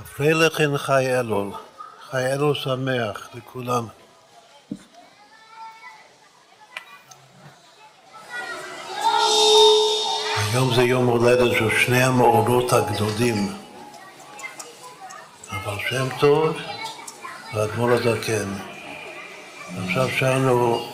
[0.00, 1.50] הפרילכן חי אלול,
[2.10, 3.86] חי אלול שמח לכולם.
[10.52, 13.52] היום זה יום הולדת של שני המאורות הגדולים,
[15.50, 16.56] אבל שם טוב
[17.54, 18.48] והאדמו"ר הזקן.
[19.84, 20.88] עכשיו שרנו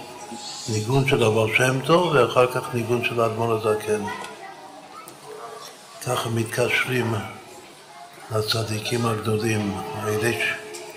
[0.68, 4.04] ניגון של אבל שם טוב ואחר כך ניגון של האדמו"ר הזקן.
[6.06, 7.14] ככה מתקשרים
[8.34, 9.74] לצדיקים הגדולים,
[10.08, 10.38] ידי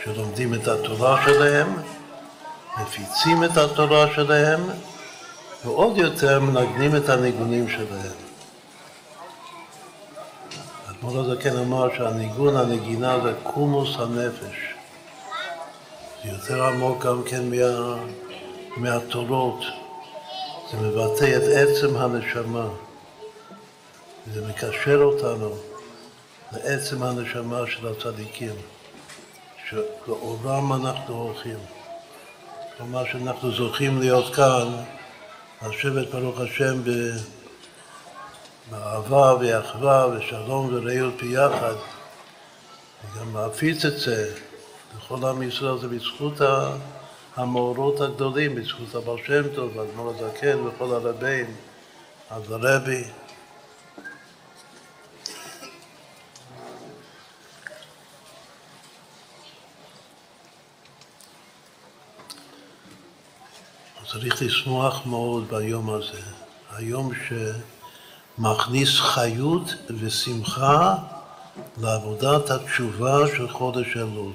[0.04, 1.68] שלומדים את התורה שלהם,
[2.82, 4.62] מפיצים את התורה שלהם,
[5.66, 8.18] ועוד יותר מנגנים את הניגונים שלהם.
[10.92, 14.74] אתמול הזקן אמר שהניגון, הנגינה זה קומוס הנפש.
[16.24, 17.96] זה יותר עמוק גם כן מה,
[18.78, 19.60] מהתורות.
[20.72, 22.68] זה מבטא את עצם הנשמה.
[24.34, 25.69] זה מקשר אותנו
[26.52, 28.56] לעצם הנשמה של הצדיקים,
[29.70, 31.58] שלאורם אנחנו הולכים.
[32.78, 34.84] כלומר שאנחנו זוכים להיות כאן,
[35.68, 36.82] לשבת ברוך השם
[38.72, 41.74] באהבה ואחווה ושלום ורעות ביחד,
[43.04, 44.34] וגם להפיץ את זה
[44.98, 46.42] לכל עם ישראל, זה בזכות
[47.36, 51.56] המאורות הגדולים, בזכות הבעל שם טוב, האדמו"ר הזקן וכל הרבים,
[52.30, 53.04] אז הרבי.
[64.12, 66.22] צריך לשמוח מאוד ביום הזה,
[66.72, 67.12] היום
[68.38, 70.96] שמכניס חיות ושמחה
[71.78, 74.32] לעבודת התשובה של חודש אלול,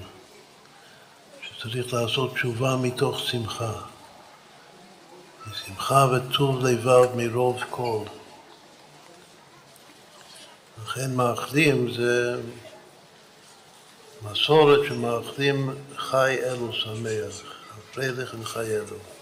[1.42, 3.72] שצריך לעשות תשובה מתוך שמחה,
[5.64, 8.04] שמחה וטוב לבב מרוב כל.
[10.84, 12.40] לכן מאחלים זה
[14.22, 17.42] מסורת שמאחלים חי אלו שמח,
[17.78, 19.13] הפרילך וחי אלו.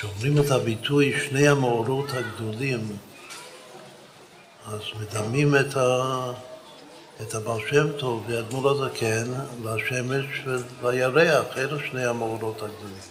[0.00, 2.96] כשאומרים את הביטוי שני המאורות הגדולים,
[4.66, 6.32] אז מדמים את, ה...
[7.22, 9.32] את הבעל שם טוב ואדמו"ר הזקן
[9.64, 10.26] לשמש
[10.82, 13.10] ולירח, אלו שני המאורות הגדולים.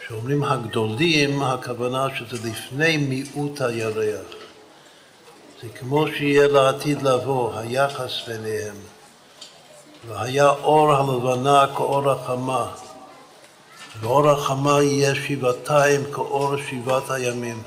[0.00, 4.26] כשאומרים הגדולים, הכוונה שזה לפני מיעוט הירח.
[5.62, 8.76] זה כמו שיהיה לעתיד לבוא, היחס ביניהם.
[10.08, 12.83] והיה אור הלבנה כאור החמה.
[14.00, 17.62] ואור החמה יהיה שבעתיים כאור שבעת הימים.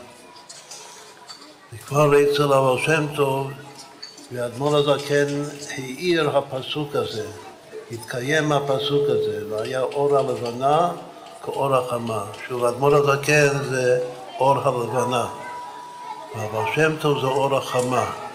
[1.74, 3.52] וכבר אצל אבל שם טוב,
[4.32, 5.28] ואדמו"ר הזקן
[5.78, 7.28] העיר הפסוק הזה,
[7.92, 10.92] התקיים הפסוק הזה, והיה אור הלבנה
[11.44, 12.24] כאור החמה.
[12.48, 14.00] שוב, אדמו"ר הזקן זה
[14.40, 15.28] אור הלבנה,
[16.36, 18.27] אבל שם טוב זה אור החמה.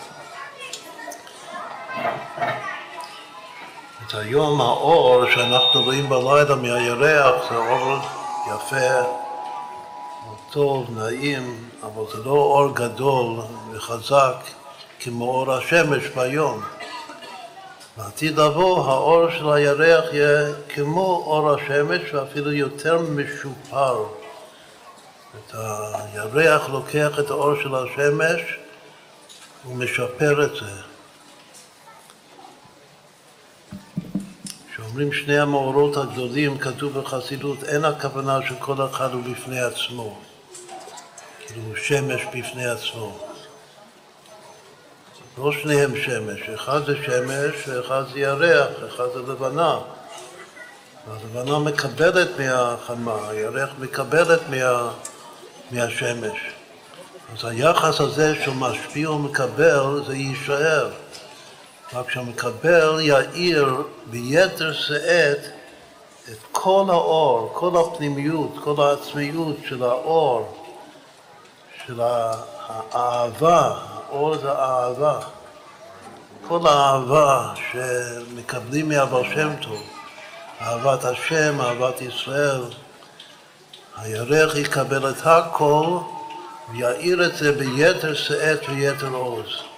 [4.12, 7.98] את היום האור שאנחנו רואים בלילה מהירח זה אור
[8.46, 9.00] יפה,
[10.26, 13.40] אור טוב, נעים, אבל זה לא אור גדול
[13.72, 14.34] וחזק
[15.00, 16.62] כמו אור השמש ביום.
[17.96, 24.04] בעתיד לבוא האור של הירח יהיה כמו אור השמש ואפילו יותר משופר.
[25.38, 28.40] את הירח לוקח את האור של השמש
[29.66, 30.91] ומשפר את זה.
[34.92, 40.18] אומרים שני המאורות הגדולים, כתוב בחסידות, אין הכוונה שכל אחד הוא בפני עצמו,
[41.46, 43.18] כאילו שמש בפני עצמו.
[45.38, 49.78] לא שניהם שמש, אחד זה שמש ואחד זה ירח, אחד זה לבנה.
[51.10, 54.90] הלבנה מקבלת מהחמה, הירח מקבלת מה,
[55.70, 56.38] מהשמש.
[57.32, 60.90] אז היחס הזה שהוא משפיע ומקבל, זה יישאר.
[61.94, 65.38] רק שהמקבל יאיר ביתר שאת
[66.30, 70.66] את כל האור, כל הפנימיות, כל העצמיות של האור,
[71.86, 75.20] של האהבה, האור זה האהבה.
[76.48, 79.82] כל האהבה שמקבלים מהבר שם טוב,
[80.60, 82.62] אהבת השם, אהבת ישראל,
[83.96, 85.98] הירח יקבל את הכל
[86.72, 89.71] ויאיר את זה ביתר שאת ויתר עוז.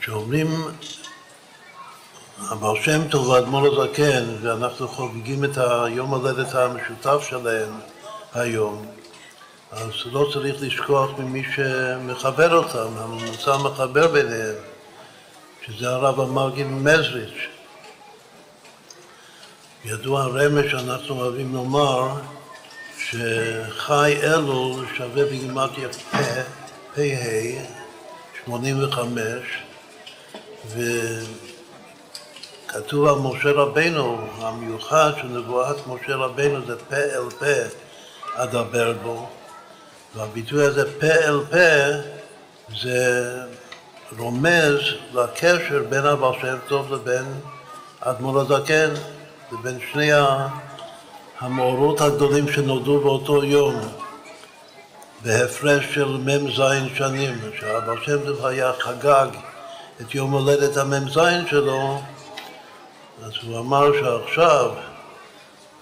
[0.00, 0.64] כשאומרים
[2.38, 7.72] הבעל שם טוב והאדמו"ר הזקן, ואנחנו חוגגים את היום הולדת המשותף שלהם
[8.34, 8.86] היום,
[9.72, 14.54] אז לא צריך לשכוח ממי שמחבר אותם, הממוצע המחבר ביניהם,
[15.66, 17.48] שזה הרב המרגי ממזריץ'.
[19.84, 22.08] ידוע הרמז שאנחנו אוהבים לומר
[22.98, 26.16] שחי אלול שווה בגימטיה פ',
[26.94, 27.00] פ"ה,
[28.44, 29.69] 85,
[30.68, 31.06] וכתוב
[33.06, 37.46] על משה רבנו, המיוחד של נבואת משה רבנו זה פה אל פה
[38.34, 39.28] אדבר בו,
[40.14, 41.56] והביטוי הזה פה אל פה
[42.82, 43.36] זה
[44.18, 44.78] רומז
[45.12, 47.24] לקשר בין הבעל שם טוב לבין
[48.00, 48.90] אדמו"ר הזקן,
[49.52, 50.10] לבין שני
[51.40, 53.80] המאורות הגדולים שנולדו באותו יום,
[55.22, 56.62] בהפרש של מ"ז
[56.94, 59.26] שנים, שהבעל שם טוב היה חגג
[60.00, 61.18] את יום הולדת המ"ז
[61.50, 62.00] שלו,
[63.24, 64.70] אז הוא אמר שעכשיו,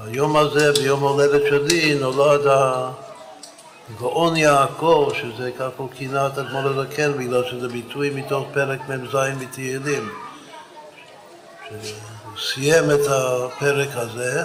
[0.00, 2.40] ביום הזה, ביום הולדת שלי, נולד
[3.90, 9.16] הגאון יעקב, שזה ככה הוא כינה את אדמו"ר הזקן, בגלל שזה ביטוי מתוך פרק מ"ז
[9.40, 10.10] בתהילים.
[11.68, 14.42] שהוא סיים את הפרק הזה,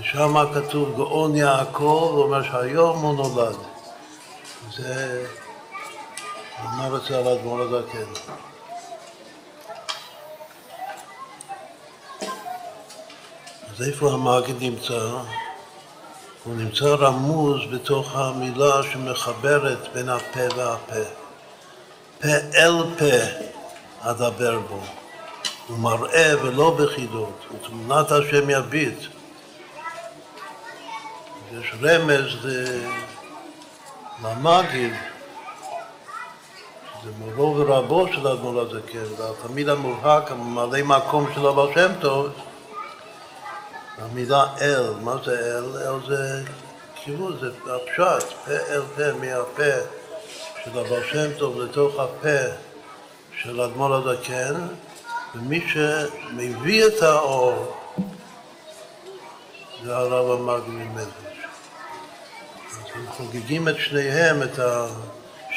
[0.00, 3.56] ושם כתוב גאון יעקב, הוא אומר שהיום הוא נולד.
[4.76, 5.24] זה
[6.96, 8.32] את זה על האדמו"ר הזקן.
[13.70, 15.08] אז איפה המגיד נמצא?
[16.44, 21.08] הוא נמצא רמוז בתוך המילה שמחברת בין הפה והפה.
[22.20, 23.46] פה אל פה
[24.00, 24.80] אדבר בו.
[25.68, 28.98] הוא מראה ולא בחידות, ותמונת השם יביט.
[31.52, 32.46] יש רמז
[34.24, 34.92] למגיד,
[37.02, 42.28] שזה מורו ורבו של האדמו"ר הזקן, והתלמיד המובהק, הממלא מקום של הבעל שם טוב,
[43.98, 45.76] המילה אל, מה זה אל?
[45.76, 46.42] אל זה
[46.94, 49.80] כיוון, זה הפשט, פה אל פה, מהפה
[50.64, 52.54] של הבעל שם טוב לתוך הפה
[53.42, 54.54] של אדמו"ר הזקן,
[55.34, 57.76] ומי שמביא את האור
[59.84, 61.46] זה הרב המגיד ממזריץ'.
[62.70, 64.58] אז הם חוגגים את שניהם, את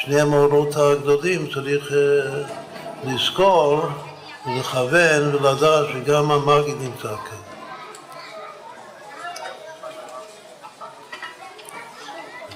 [0.06, 1.92] שני המאורות הגדולים, צריך
[3.04, 3.80] לזכור
[4.46, 7.38] ולכוון ולדעת שגם המגיד נמצא כאן.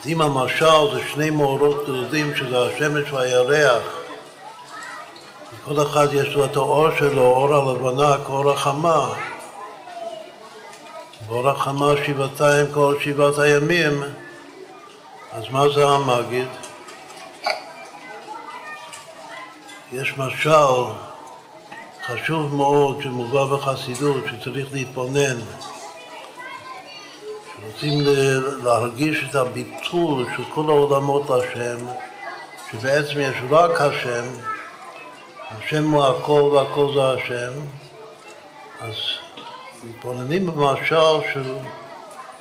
[0.06, 3.82] אם המשל זה שני מאורות גדולים שזה השמש והירח,
[5.64, 9.08] כל אחד יש לו את האור שלו, אור הלבנה כאור החמה.
[11.28, 14.02] ואור החמה שבעתיים כל שבעת הימים,
[15.32, 16.69] אז מה זה המגיד?
[19.92, 20.84] יש משל
[22.06, 25.36] חשוב מאוד שמובא בחסידות, שצריך להתבונן.
[27.66, 27.98] רוצים
[28.64, 31.86] להרגיש את הביטול של כל העולמות להשם,
[32.70, 34.24] שבעצם יש רק השם,
[35.50, 37.52] השם הוא הכל והכל זה השם,
[38.80, 38.94] אז
[39.84, 41.54] מתבוננים במשל של,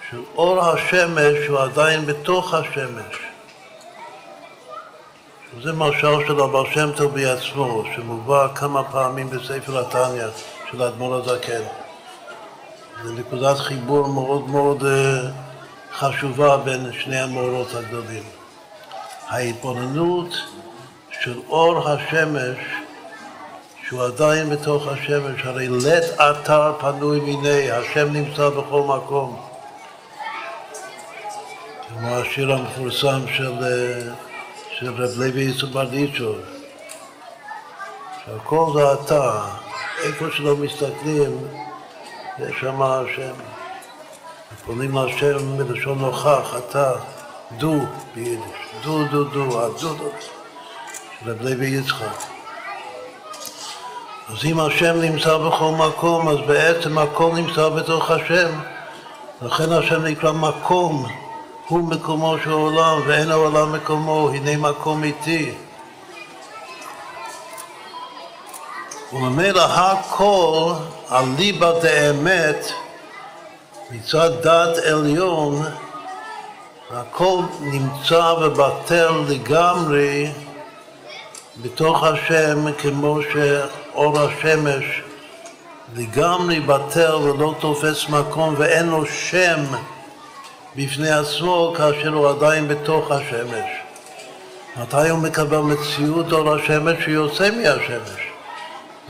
[0.09, 3.28] של אור השמש שהוא עדיין בתוך השמש.
[5.57, 10.23] זה משל של הבעל שם טוב בעצמו, שמובא כמה פעמים בספר התניא
[10.71, 11.61] של האדמו"ר הזקן.
[13.03, 15.31] זו נקודת חיבור מאוד מאוד אה,
[15.93, 18.23] חשובה בין שני המאורות הגדולים.
[19.27, 20.33] ההתבוננות
[21.21, 22.57] של אור השמש
[23.87, 29.41] שהוא עדיין בתוך השמש, הרי לית אתר פנוי מיני, השם נמצא בכל מקום.
[31.89, 34.28] כמו השיר המפורסם של, אה,
[34.79, 36.33] של רב לוי יצחק ברדיצ'ו,
[38.25, 39.45] שהכל זה אתה,
[40.03, 41.47] איפה שלא מסתכלים,
[42.39, 43.33] יש שם השם.
[44.65, 46.93] פונים להשם מלשון נוכח, אתה,
[47.57, 47.75] דו
[48.15, 50.09] ביידיש, דו דו דו, הדו דו,
[51.19, 52.23] של רב לוי יצחק.
[54.29, 58.49] אז אם השם נמצא בכל מקום, אז בעצם הכל נמצא בתוך השם.
[59.41, 61.05] לכן השם נקרא מקום,
[61.69, 65.51] הוא מקומו של העולם, ואין העולם מקומו, הנה מקום איתי.
[69.13, 70.73] וממילא הכל,
[71.11, 72.71] אליבא דאמת,
[73.91, 75.63] מצד דת עליון,
[76.91, 80.31] הכל נמצא ובטל לגמרי
[81.61, 85.01] בתוך השם, כמו שאור השמש
[85.95, 89.63] לגמרי בטל ולא תופס מקום ואין לו שם
[90.75, 93.65] בפני עצמו כאשר הוא עדיין בתוך השמש.
[94.77, 98.19] מתי הוא מקבל מציאות אור השמש שיוצא מהשמש?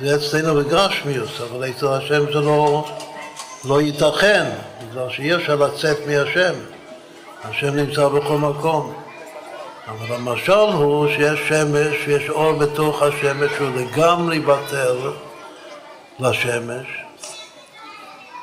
[0.02, 2.86] זה אצלנו בגשמיוס, אבל אצל השם זה לא,
[3.66, 4.46] לא ייתכן,
[4.82, 6.54] בגלל שאי אפשר לצאת מהשם.
[7.44, 8.94] השם נמצא בכל מקום.
[9.88, 14.98] אבל המשל הוא שיש שמש, יש אור בתוך השמש שהוא לגמרי בטל
[16.20, 16.88] לשמש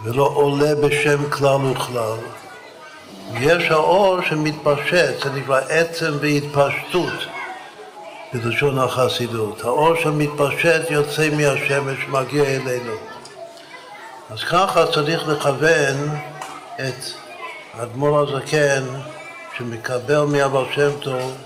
[0.05, 2.19] ולא עולה בשם כלל וכלל.
[3.33, 7.13] ויש האור שמתפשט, זה נקרא עצם והתפשטות
[8.33, 9.65] בלשון החסידות.
[9.65, 12.93] האור שמתפשט יוצא מהשמש, מגיע אלינו.
[14.31, 16.17] אז ככה צריך לכוון
[16.75, 17.05] את
[17.75, 18.85] האדמו"ר הזקן
[19.57, 21.37] שמקבל מאבל שם טוב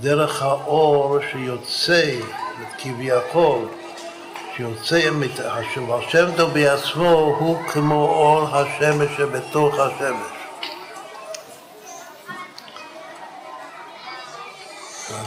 [0.00, 2.10] דרך האור שיוצא,
[2.78, 3.68] כביכול,
[4.56, 5.00] שיוצא,
[5.74, 10.33] שהבל שם טוב בעצמו הוא כמו אור השמש שבתוך השמש.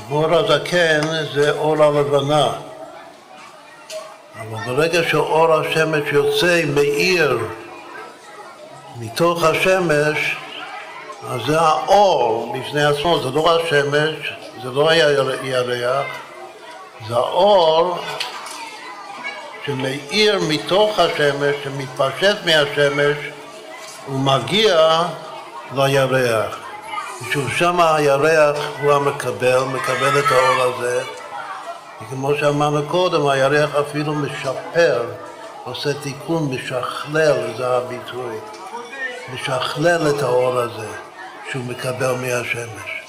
[0.10, 1.02] האדמו"ר הזקן
[1.34, 2.50] זה אור הלבנה,
[4.36, 7.40] אבל ברגע שאור השמש יוצא, מאיר
[9.00, 10.36] מתוך השמש,
[11.30, 14.34] אז זה האור בפני עצמו, זה לא השמש,
[14.64, 16.06] זה לא הירח,
[17.08, 17.98] זה האור
[19.66, 23.18] שמאיר מתוך השמש, שמתפשט מהשמש,
[24.10, 25.02] ומגיע
[25.76, 26.67] לירח.
[27.22, 31.04] משום שם הירח הוא המקבל, מקבל את האור הזה,
[32.02, 35.06] וכמו שאמרנו קודם, הירח אפילו משפר,
[35.64, 38.36] עושה תיקון, משכלל, זה הביטוי,
[39.34, 40.88] משכלל את האור הזה
[41.52, 43.02] שהוא מקבל מהשמש.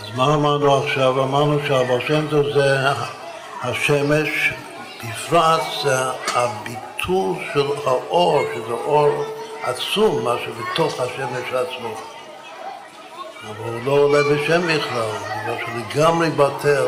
[0.00, 1.22] אז מה אמרנו עכשיו?
[1.22, 2.76] אמרנו שהבר שם טוב זה
[3.62, 4.52] השמש,
[5.04, 5.96] בפרט זה
[6.34, 9.24] הביטול של האור, שזה אור
[9.62, 11.94] עצום, מה שבתוך השמש עצמו.
[13.48, 15.08] אבל הוא לא עולה בשם בכלל,
[15.42, 16.86] בגלל שהוא לגמרי בטל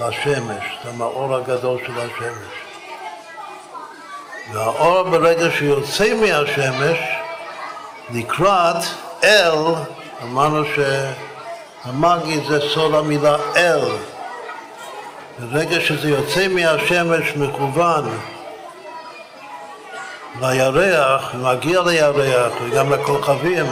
[0.00, 2.54] לשמש, זה המאור הגדול של השמש.
[4.52, 6.98] והאור ברגע שיוצא מהשמש,
[8.10, 8.84] לקראת
[9.24, 9.54] אל,
[10.22, 10.64] אמרנו
[11.84, 13.80] שהמגיד זה סוד המילה אל.
[15.38, 18.18] ברגע שזה יוצא מהשמש מכוון
[20.40, 23.66] לירח, מגיע לירח וגם לכוכבים.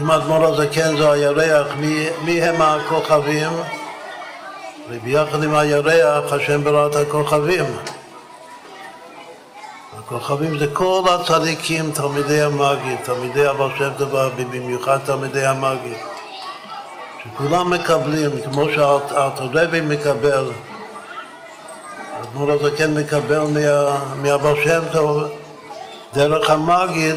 [0.00, 3.50] אם האדמו"ר הזה כן זה הירח, מי, מי הם הכוכבים?
[4.90, 7.64] וביחד עם הירח השם ברא את הכוכבים.
[9.98, 15.96] הכוכבים זה כל הצדיקים, תלמידי המגיד, תלמידי אבר שם דבר, במיוחד תלמידי המגיד.
[17.24, 20.44] שכולם מקבלים, כמו שהארתורבי מקבל
[22.18, 23.42] האדמו"ר הזה כן מקבל
[24.22, 25.22] מהבר שם טוב.
[26.14, 27.16] דרך המגיד,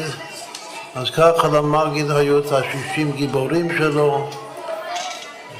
[0.94, 4.28] אז ככה למגיד היו את השישים גיבורים שלו,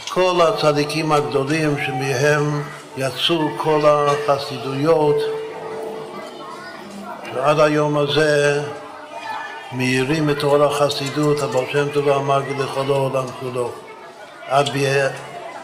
[0.08, 2.62] כל הצדיקים הגדולים שמהם
[2.96, 5.16] יצאו כל החסידויות,
[7.32, 8.62] שעד היום הזה
[9.72, 13.70] מאירים את אור החסידות, הבר שם טוב והמגיד לכל העולם כולו,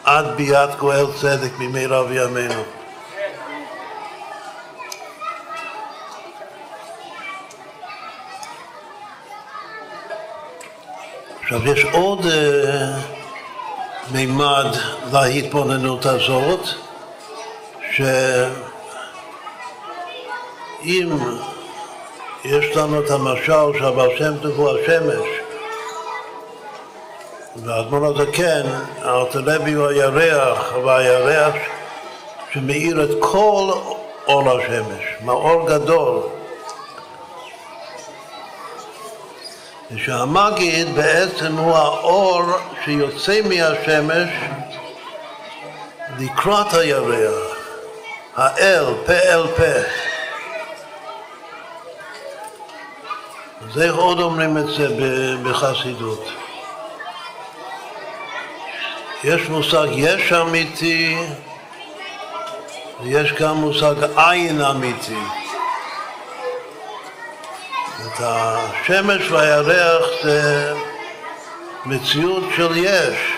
[0.05, 2.78] עד ביאת גואל צדק במהרה בימינו.
[11.51, 12.29] עכשיו, יש עוד uh,
[14.13, 14.67] מימד
[15.13, 16.61] להתבוננות הזאת,
[17.93, 18.39] שאם
[22.45, 25.29] יש לנו את המשל שהבר שם טוב הוא השמש,
[27.57, 28.63] והאדמון הזה כן,
[29.03, 31.55] הארתולבי הוא הירח, והירח
[32.53, 33.73] שמאיר את כל
[34.27, 36.38] אור השמש, מאור גדול.
[39.97, 42.43] שהמגיד בעצם הוא האור
[42.85, 44.29] שיוצא מהשמש
[46.19, 47.57] לקראת הירח,
[48.37, 49.89] האל, פה אל פה.
[53.63, 54.89] אז איך עוד אומרים את זה
[55.43, 56.29] בחסידות?
[59.25, 61.17] יש מושג יש אמיתי
[63.03, 65.19] ויש גם מושג עין אמיתי.
[68.25, 70.73] השמש והירח זה
[71.87, 73.33] מציאות של יש,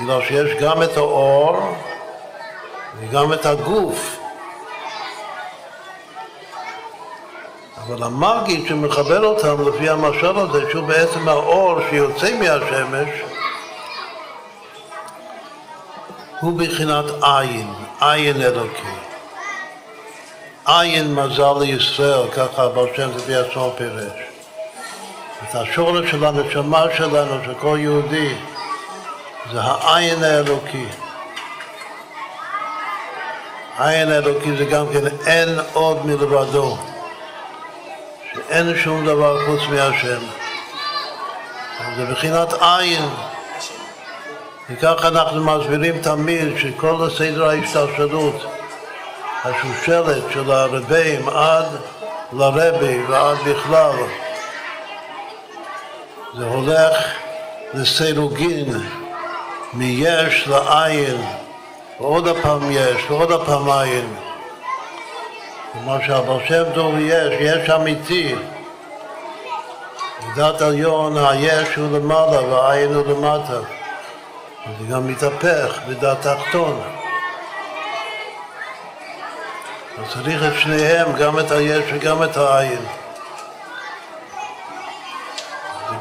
[0.00, 1.76] בגלל שיש גם את האור
[3.00, 4.18] וגם את הגוף.
[7.86, 13.08] אבל המגיד שמחבר אותם לפי המשל הזה, שהוא בעצם האור שיוצא מהשמש,
[16.40, 19.09] הוא בחינת עין, עין אלוקי.
[20.70, 24.12] עין מזל לישראל, ככה הבעל שם זה בעצמו פירש.
[25.42, 28.34] את השורש של הנשמה שלנו, של כל יהודי,
[29.52, 30.84] זה העין האלוקי.
[33.76, 36.76] העין האלוקי זה גם כן אין עוד מלבדו,
[38.32, 40.20] שאין שום דבר חוץ מהשם.
[41.96, 43.02] זה בחינת עין.
[44.70, 48.59] וככה אנחנו מסבירים תמיד שכל סדר ההשתלשלות,
[49.44, 51.66] השושלת של הרבים עד
[52.32, 53.92] לרבי ועד בכלל,
[56.38, 56.96] זה הולך
[57.74, 58.68] לסירוגין,
[59.72, 61.24] מיש לעין,
[62.00, 64.16] ועוד הפעם יש, ועוד הפעם עין.
[65.72, 68.34] כמו שהבר שם טוב יש, יש אמיתי.
[70.28, 73.60] בדת עליון היש הוא למעלה והעין הוא למטה.
[74.80, 76.99] זה גם מתהפך בדת תחתון.
[80.00, 82.80] אז צריך את שניהם, גם את היש וגם את העין.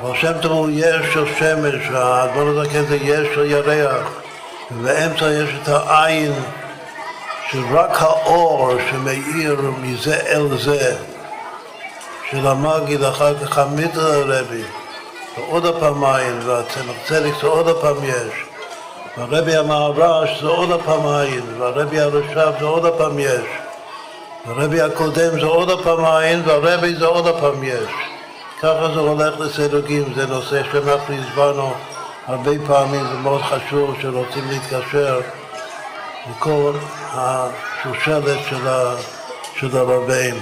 [0.01, 4.07] בר שם טוב הוא יש של שמש, והאדמון הזקן זה יש של ירח,
[4.71, 6.33] ובאמצע יש את העין
[7.51, 10.95] של רק האור שמאיר מזה אל זה,
[12.31, 14.63] של המגיד אחר כך המיטר הרבי,
[15.37, 18.45] ועוד הפעם עין, והצמח צדק זה עוד הפעם יש,
[19.17, 23.58] והרבי המערש זה עוד הפעם עין, והרבי הרש"ב זה עוד הפעם יש,
[24.49, 27.89] והרבי הקודם זה עוד הפעם עין, והרבי זה עוד הפעם יש.
[28.59, 31.73] ככה זה הולך לסירוגים, זה נושא שאנחנו הסברנו
[32.27, 35.19] הרבה פעמים, זה מאוד חשוב שרוצים להתקשר
[36.29, 36.73] לכל
[37.11, 38.95] השושלת של, ה,
[39.55, 40.35] של הרבים.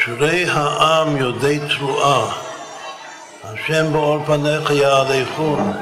[0.00, 2.26] אשרי העם יודעי תרועה,
[3.44, 5.72] השם באור פניך יעליכון.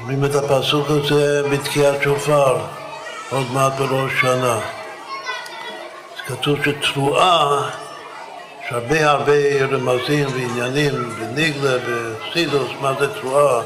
[0.00, 2.56] אומרים את הפסוק הזה בתקיעת שופר,
[3.30, 4.54] עוד מעט בראש שנה.
[4.54, 7.70] אז כתוב שתרועה,
[8.64, 13.62] יש הרבה הרבה רמזים ועניינים בניגלה, בסידוס, מה זה תרועה,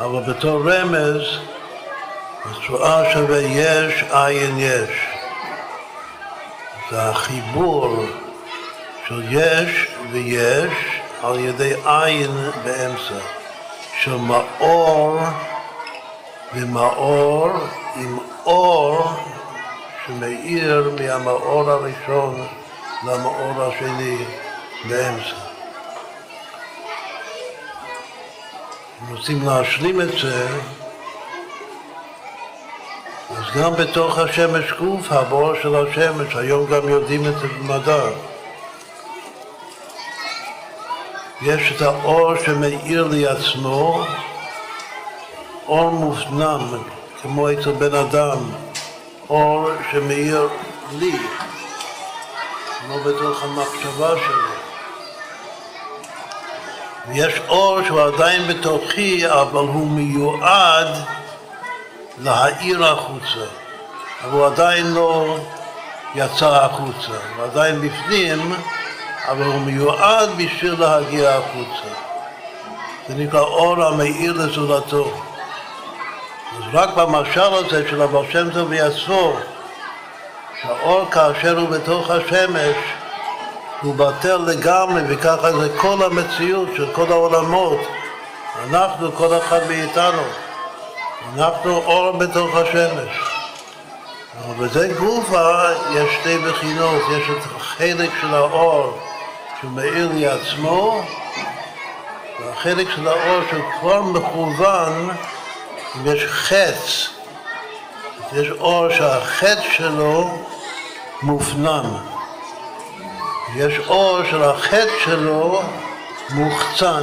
[0.00, 1.22] אבל בתור רמז,
[2.44, 5.17] אז תרועה שווה יש, עין יש.
[6.90, 8.04] זה החיבור
[9.08, 12.30] של יש ויש על ידי עין
[12.64, 13.24] באמצע,
[14.02, 15.18] של מאור
[16.54, 17.48] ומאור
[17.96, 19.10] עם אור
[20.06, 22.46] שמאיר מהמאור הראשון
[23.04, 24.16] למאור השני
[24.88, 25.36] באמצע.
[29.10, 30.46] רוצים להשלים את זה,
[33.54, 38.02] גם בתוך השמש גוף, הבאור של השמש, היום גם יודעים את זה במדע.
[41.42, 44.04] יש את האור שמאיר לי עצמו,
[45.66, 46.78] אור מופנם,
[47.22, 48.38] כמו אצל בן אדם,
[49.30, 50.48] אור שמאיר
[50.98, 51.18] לי,
[52.80, 54.58] כמו בתוך המחשבה שלי.
[57.08, 60.88] ויש אור שהוא עדיין בתוכי, אבל הוא מיועד
[62.20, 63.46] להאיר החוצה,
[64.24, 65.36] אבל הוא עדיין לא
[66.14, 68.54] יצא החוצה, הוא עדיין בפנים,
[69.28, 71.88] אבל הוא מיועד בשביל להגיע החוצה.
[73.08, 75.10] זה נקרא אור המאיר לזולתו.
[76.56, 79.36] אז רק במשל הזה של הבעל שם טוב ויעשו,
[80.62, 82.76] שהאור כאשר הוא בתוך השמש,
[83.82, 87.80] הוא בטל לגמרי, וככה זה כל המציאות של כל העולמות.
[88.64, 90.22] אנחנו, כל אחד מאיתנו,
[91.34, 93.18] אנחנו אור בתוך השמש.
[94.44, 98.98] אבל בזה גופה יש שתי בחינות, יש את החלק של האור
[99.60, 101.02] שהוא מאיר לי עצמו,
[102.40, 105.10] והחלק של האור שהוא כבר מכוון
[105.96, 107.08] אם יש חץ,
[108.32, 110.38] יש אור שהחץ שלו
[111.22, 111.96] מופנם.
[113.56, 115.62] יש אור של החץ שלו
[116.30, 117.02] מוחצן.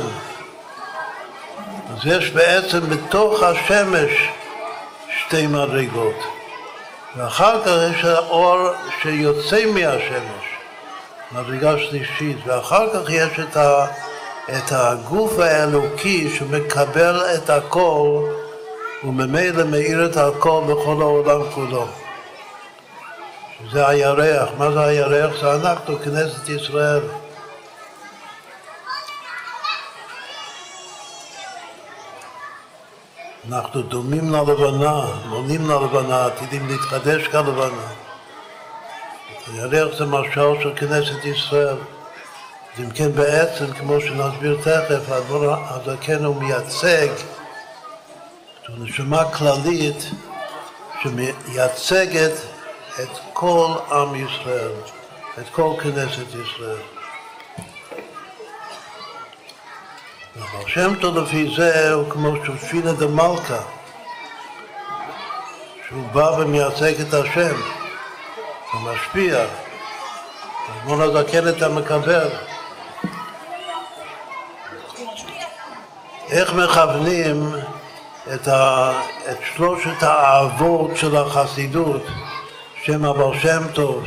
[1.96, 4.12] אז יש בעצם בתוך השמש
[5.20, 6.16] שתי מדרגות.
[7.18, 8.58] ואחר כך יש האור
[9.02, 10.46] שיוצא מהשמש,
[11.32, 13.86] מדרגה שלישית, ואחר כך יש את, ה,
[14.50, 18.22] את הגוף האלוקי שמקבל את הכל
[19.04, 21.88] וממילא מאיר את הכל בכל העולם כולו.
[23.72, 24.50] זה הירח.
[24.58, 25.42] מה זה הירח?
[25.42, 27.02] זה אנחנו, כנסת ישראל.
[33.50, 37.88] אנחנו דומים ללבנה, מונים ללבנה, עתידים להתחדש כלבנה.
[39.54, 41.78] הירח זה משל של כנסת ישראל.
[42.74, 47.08] אז אם כן בעצם, כמו שנסביר תכף, הדבר הזקן הוא מייצג
[48.68, 50.10] זו נשמה כללית
[51.04, 52.34] שמייצגת
[53.04, 54.72] את כל עם ישראל,
[55.40, 56.95] את כל כנסת ישראל.
[60.38, 63.60] אבל שם טוב לפי זה הוא כמו שושבינה דה מלכה,
[65.88, 67.56] שהוא בא ומייצג את השם,
[68.72, 69.46] הוא משפיע.
[70.74, 72.30] אדמו"ר הזקן את המקבל.
[76.30, 77.52] איך מכוונים
[78.34, 78.92] את, ה,
[79.32, 82.02] את שלושת האהבות של החסידות,
[82.84, 84.04] שם אבר שם טוב,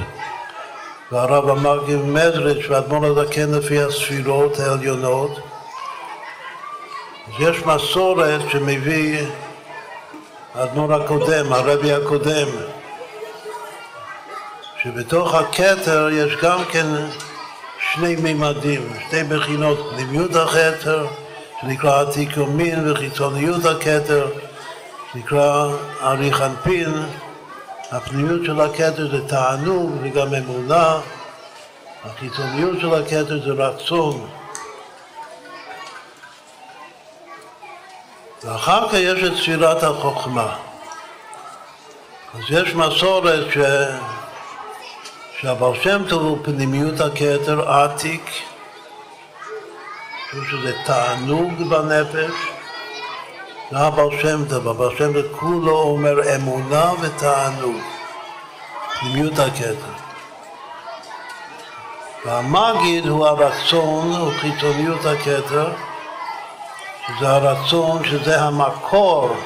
[1.12, 5.47] והרב המרגי מזריץ' ואדמו"ר הזקן לפי הספירות העליונות,
[7.38, 9.26] יש מסורת שמביא
[10.54, 12.48] האדמו"ר הקודם, הרבי הקודם,
[14.82, 16.86] שבתוך הכתר יש גם כן
[17.92, 21.06] שני מימדים, שתי מכינות, פנימיות הכתר,
[21.60, 24.26] שנקרא עתיק יומין, וחיצוניות הכתר,
[25.12, 25.68] שנקרא
[26.02, 26.92] אריך אנפין.
[27.90, 31.00] הפנימיות של הכתר זה תענוג וגם אמונה,
[32.04, 34.26] החיצוניות של הכתר זה רצון.
[38.44, 40.56] ואחר כך יש את ספירת החוכמה.
[42.34, 43.58] אז יש מסורת ש...
[45.40, 48.30] שהבר שם טוב הוא פנימיות הכתר עתיק,
[50.50, 52.30] שזה תענוג בנפש,
[53.70, 57.76] זה הבר שם טוב, הבר שם טוב כולו אומר אמונה ותענוג,
[59.00, 59.92] פנימיות הכתר.
[62.24, 65.68] והמגיד הוא הרצון, הוא חיצוניות הכתר,
[67.08, 69.36] שזה הרצון, שזה המקור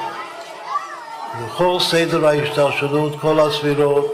[1.45, 4.13] לכל סדר ההשתלשלות, כל הספירות.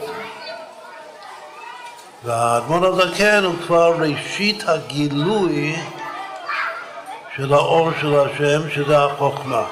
[2.23, 5.75] והאדמון הזקן הוא כבר ראשית הגילוי
[7.35, 9.63] של האור של השם, שזה החוכמה.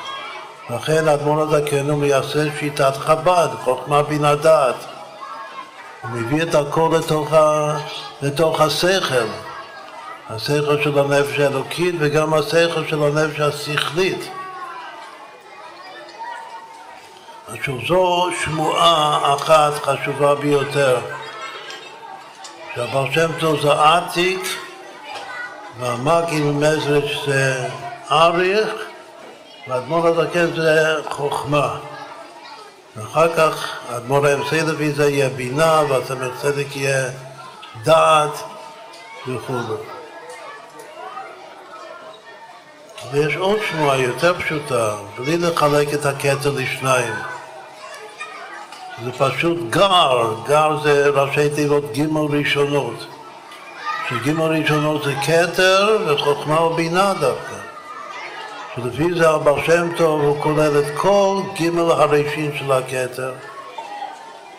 [0.70, 4.76] לכן האדמון הזקן הוא מייסד שיטת חב"ד, חוכמה בינה דעת.
[6.02, 7.78] הוא מביא את הכל לתוך, ה...
[8.22, 9.47] לתוך השכל.
[10.30, 14.30] השכל של הנפש האלוקית וגם השכל של הנפש השכלית.
[17.48, 20.98] עכשיו זו שמועה אחת חשובה ביותר,
[22.76, 24.40] שהבר שם טוב זה עתיק
[25.80, 27.68] והמקי ממזרש זה
[28.12, 28.70] אריך
[29.68, 31.78] והאדמו"ר הזקן זה חוכמה.
[32.96, 37.10] ואחר כך האדמו"ר האמצעי לפי זה יהיה בינה והסמך צדק יהיה
[37.84, 38.44] דעת
[39.28, 39.97] וכו'.
[43.12, 47.14] ויש עוד שמועה יותר פשוטה, בלי לחלק את הקטע לשניים.
[49.04, 53.06] זה פשוט גר, גר זה ראשי תיבות ג' ראשונות.
[54.10, 57.56] שג' ראשונות זה כתר וחוכמה ובינה דווקא.
[58.76, 63.34] שלפי זה הבר שם טוב הוא כולל את כל ג' הראשים של הכתר,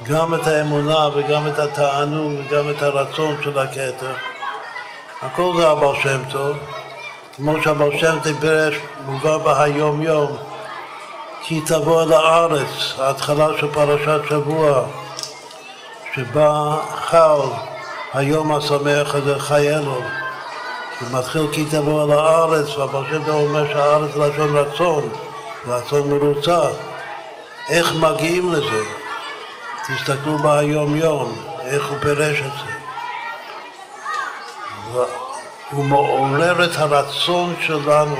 [0.02, 4.12] גם את האמונה וגם את התענוג וגם את הרצון של הכתר.
[5.22, 6.56] הכל זה הבר שם טוב.
[7.38, 8.70] כמו שהבר שם דיבר,
[9.06, 10.36] מובא בהיום יום,
[11.42, 14.82] כי תבוא אל הארץ, ההתחלה של פרשת שבוע,
[16.14, 17.40] שבה חל
[18.14, 20.00] היום השמח הזה חי אלו.
[21.00, 25.08] זה מתחיל כי תבוא אל הארץ, והבר שם אומר שהארץ לשון רצון,
[25.66, 26.60] רצון מרוצה.
[27.68, 28.82] איך מגיעים לזה?
[29.86, 32.78] תסתכלו בהיום יום, איך הוא פירש את זה.
[35.70, 38.16] הוא מעורר את הרצון שלנו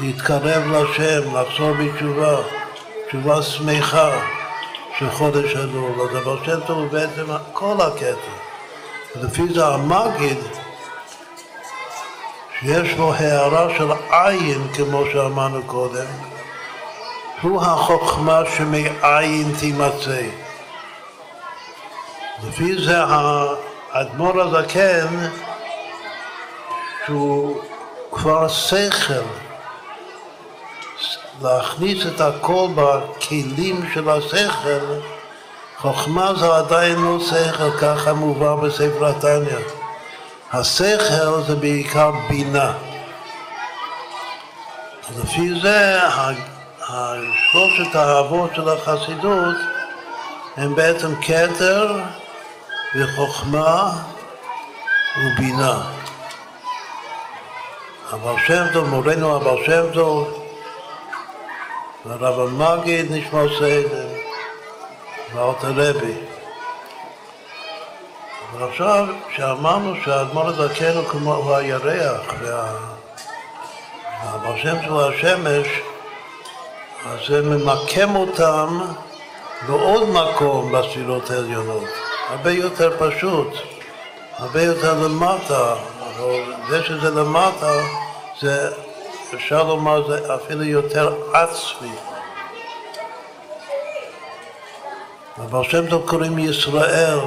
[0.00, 2.36] להתקרב לשם, לחזור בתשובה,
[3.08, 4.10] תשובה שמחה
[4.98, 6.08] של חודש אלול.
[6.08, 8.30] הדבר שם טוב הוא בעצם כל הקטע.
[9.14, 10.38] לפי זה המגיד,
[12.60, 16.06] שיש בו הערה של עין, כמו שאמרנו קודם,
[17.42, 20.22] הוא החוכמה שמעין תימצא.
[22.48, 23.02] לפי זה
[23.94, 25.26] האדמו"ר הזקן,
[27.06, 27.60] שהוא
[28.12, 29.14] כבר שכל,
[31.42, 35.00] להכניס את הכל בכלים של השכל,
[35.78, 39.58] חוכמה זה עדיין לא שכל, ככה מובא בספר התניא.
[40.52, 42.72] השכל זה בעיקר בינה.
[45.22, 46.00] לפי זה
[47.52, 49.56] שלושת האהבות של החסידות
[50.56, 51.96] הם בעצם כתר
[52.96, 53.92] וחוכמה
[55.16, 55.82] ובינה.
[58.10, 60.44] הבר שם טוב, מורנו הבר שם טוב,
[62.06, 64.08] והרב המגיד נשמע סדר,
[65.34, 66.14] ואלתר רבי.
[68.52, 72.34] אבל עכשיו, כשאמרנו שהאדמו"ר הזקן הוא כמו הירח,
[74.22, 75.66] והבר שם הוא השמש,
[77.06, 78.80] אז זה ממקם אותם
[79.66, 82.13] בעוד מקום בספירות העליונות.
[82.28, 83.48] הרבה יותר פשוט,
[84.38, 87.80] הרבה יותר למטה, אבל זה שזה למטה,
[88.40, 88.70] זה,
[89.34, 91.94] אפשר לומר, זה אפילו יותר עצמי.
[95.38, 97.18] אבל שם טוב קוראים ישראל.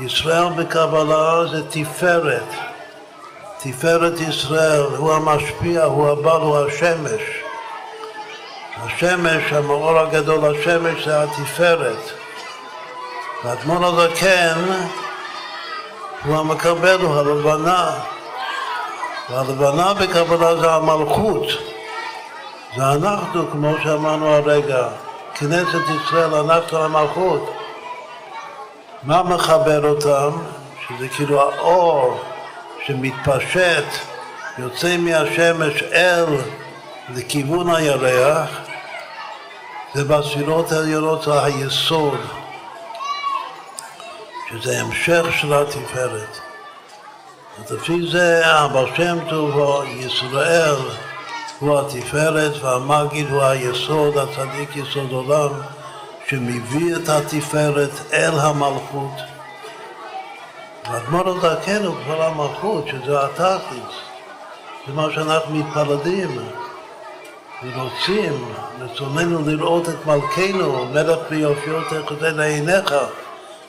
[0.00, 2.48] ישראל בקבלה זה תפארת.
[3.58, 7.22] תפארת ישראל, הוא המשפיע, הוא הבעל, הוא השמש.
[8.76, 12.21] השמש, המאור הגדול, השמש זה התפארת.
[13.44, 14.64] והאדמון הזקן
[16.24, 17.90] הוא המקבל, הוא הלבנה.
[19.30, 21.46] והלבנה בקבלה זה המלכות.
[22.76, 24.88] זה אנחנו, כמו שאמרנו הרגע,
[25.34, 27.54] כנסת ישראל, אנחנו המלכות.
[29.02, 30.30] מה מחבר אותם?
[30.88, 32.20] שזה כאילו האור
[32.86, 33.84] שמתפשט,
[34.58, 36.26] יוצא מהשמש אל
[37.14, 38.48] לכיוון הירח,
[39.94, 42.18] זה בספירות העליונות היסוד,
[44.52, 46.38] שזה המשך של התפארת.
[47.58, 50.74] אז לפי זה הבעל שם טוב הוא ישראל
[51.58, 55.50] הוא התפארת והמגיד הוא היסוד, הצדיק יסוד עולם
[56.28, 59.12] שמביא את התפארת אל המלכות.
[60.84, 63.94] והאדמו"ר הזקן הוא כבר המלכות, שזה התכלס.
[64.86, 66.38] זה מה שאנחנו מתפלדים
[67.62, 72.94] ורוצים, רצוננו לראות את מלכנו, מלך ביופיו תחזה לעיניך,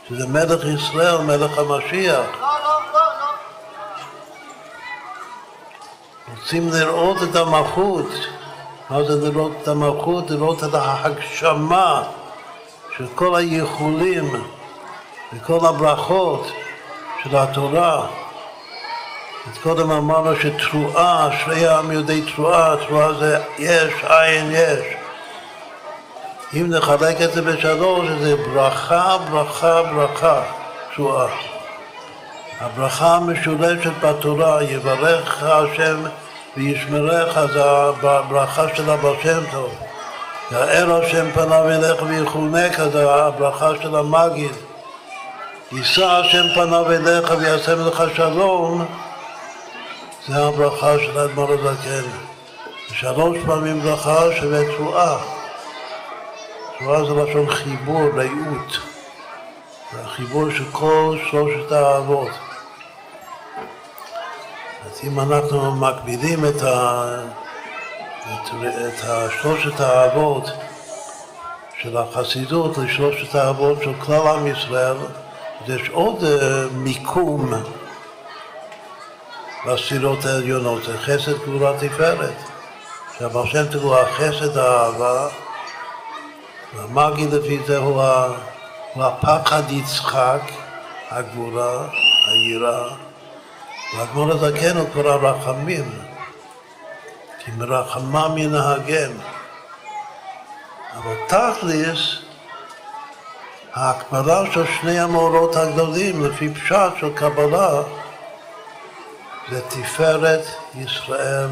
[0.10, 2.26] שזה מלך ישראל, מלך המשיח.
[6.32, 8.10] רוצים לראות את המלכות.
[8.90, 10.32] מה זה לראות את המלכות?
[10.32, 12.04] לראות את ההגשמה
[12.98, 14.44] של כל הייחולים
[15.34, 16.48] וכל הברכות
[17.24, 18.08] של התורה.
[19.52, 25.03] אז קודם אמרנו שתרועה, אשרי העם יודעי תרועה, תרועה זה יש, עין יש.
[26.56, 30.42] אם נחלק את זה בשלוש, זה ברכה, ברכה, ברכה,
[30.96, 31.28] תרועה.
[32.60, 35.98] הברכה המשולשת בתורה, יברך השם
[36.58, 37.64] וישמרך, זה
[38.04, 39.72] הברכה של הבעל שם טוב.
[40.52, 44.52] יאר השם פניו אליך ויחונק, זה הברכה של המגיד.
[45.72, 48.86] יישא השם פניו אליך ויעשם לך שלום,
[50.28, 52.10] זה הברכה של האדמו"ר הזקן.
[52.94, 55.43] שלוש פעמים ברכה שווה תרועה.
[56.80, 58.80] תרועה זה לשון חיבור, רעות.
[59.94, 62.32] זה החיבור של כל שלושת האהבות.
[64.86, 67.06] אז אם אנחנו מקבילים את, ה,
[68.22, 68.54] את,
[68.88, 69.06] את
[69.42, 70.50] שלושת האהבות
[71.82, 74.98] של החסידות לשלושת האהבות של כלל עם ישראל,
[75.68, 77.54] יש עוד uh, מיקום
[79.66, 82.34] בספירות העליונות, זה חסד גבורה תפארת.
[83.18, 85.28] שהבר שם הוא החסד האהבה,
[86.76, 88.02] והמגי לפי זה הוא,
[88.96, 90.42] הפחד יצחק,
[91.12, 91.88] הגבורה,
[92.28, 92.90] היראה.
[93.94, 95.92] והאדמו"ר הזקן הוא כבר הרחמים,
[97.40, 99.12] כי מרחמם ינהגם.
[100.98, 102.00] אבל תכלס,
[103.74, 107.82] ההקבלה של שני המאורות הגדולים, לפי פשט של קבלה,
[109.52, 111.50] זה תפארת ישראל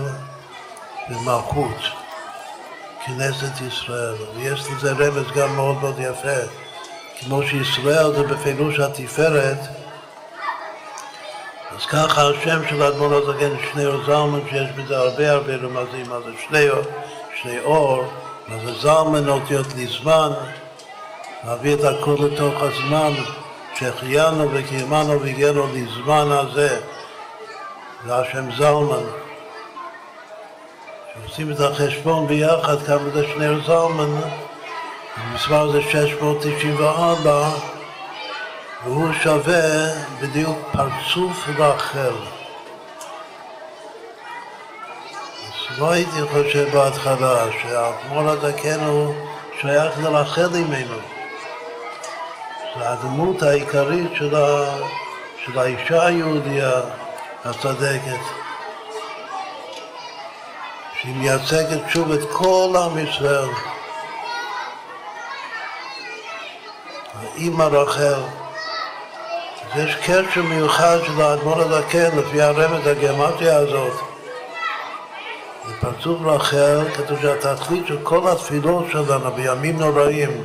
[1.10, 2.01] ומלכות,
[3.06, 4.16] כנסת ישראל.
[4.36, 6.48] ויש לזה רמז גם מאוד מאוד יפה.
[7.20, 9.60] כמו שישראל זה בפירוש התפארת,
[11.76, 16.20] אז ככה השם של האדמו"ר הזקן, שני אור זלמן, שיש בזה הרבה הרבה רמזים, מה
[16.26, 16.84] זה שני אור,
[17.42, 18.04] שני אור,
[18.48, 20.32] מה זה זלמן, אותיות לזמן,
[21.44, 23.12] להביא את הכל לתוך הזמן,
[23.76, 26.80] שהחיינו וקיימנו והגיענו לזמן הזה,
[28.06, 29.04] זה השם זלמן.
[31.14, 34.22] כשעושים את החשבון ביחד, כמה זה שני זלמן,
[35.16, 37.50] המספר זה 694,
[38.84, 39.88] והוא שווה
[40.22, 42.14] בדיוק פרצוף רחל.
[45.48, 49.14] אז לא הייתי חושב בהתחלה שהאדמו"ר הזקן הוא
[49.62, 50.98] שייך לרחל ממנו.
[52.76, 54.12] זו הדמות העיקרית.
[55.46, 56.72] של האישה היהודיה
[57.46, 58.20] הצדקת,
[61.02, 63.50] שהיא מייצגת שוב את כל עם ישראל.
[67.20, 68.22] האימא רחל
[69.76, 73.94] יש קשר מיוחד של האדמו"ר הזקן, לפי הרמז הגרמטיה הזאת.
[75.70, 80.44] בפרצוף רחל כתוב שהתכלית של כל התפילות שלנו בימים נוראים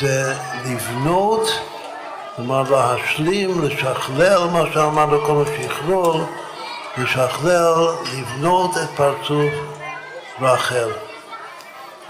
[0.00, 0.34] זה
[0.64, 1.48] לבנות,
[2.36, 6.20] כלומר להשלים, לשכלל מה שאמרנו כל השכלול,
[6.96, 7.74] לשכלל,
[8.14, 9.52] לבנות את פרצוף
[10.40, 10.90] רחל.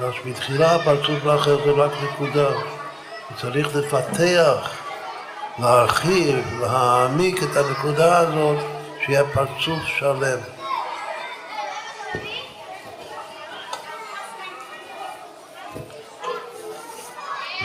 [0.00, 2.48] אז בתחילה פרצוף רחל זה רק נקודה,
[3.40, 4.70] צריך לפתח
[5.58, 8.58] להרחיב, להעמיק את הנקודה הזאת,
[9.06, 10.38] שיהיה פרצוף שלם.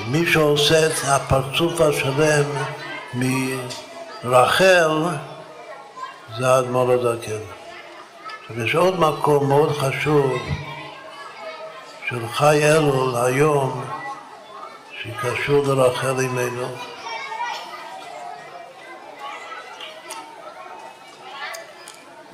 [0.07, 2.45] מי שעושה את הפרצוף השלם
[3.13, 4.89] מרחל
[6.37, 7.43] זה האדמו"ר הזקן.
[8.41, 10.33] עכשיו יש עוד מקום מאוד חשוב
[12.09, 13.83] של חי אלול היום
[15.01, 16.67] שקשור לרחל אימנו.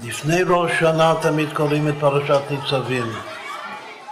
[0.04, 3.12] לפני ראש שנה תמיד קוראים את פרשת ניצבים.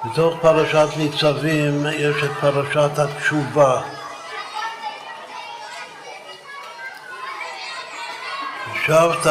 [0.06, 3.82] בתוך פרשת ניצבים יש את פרשת התשובה.
[8.88, 9.28] שבת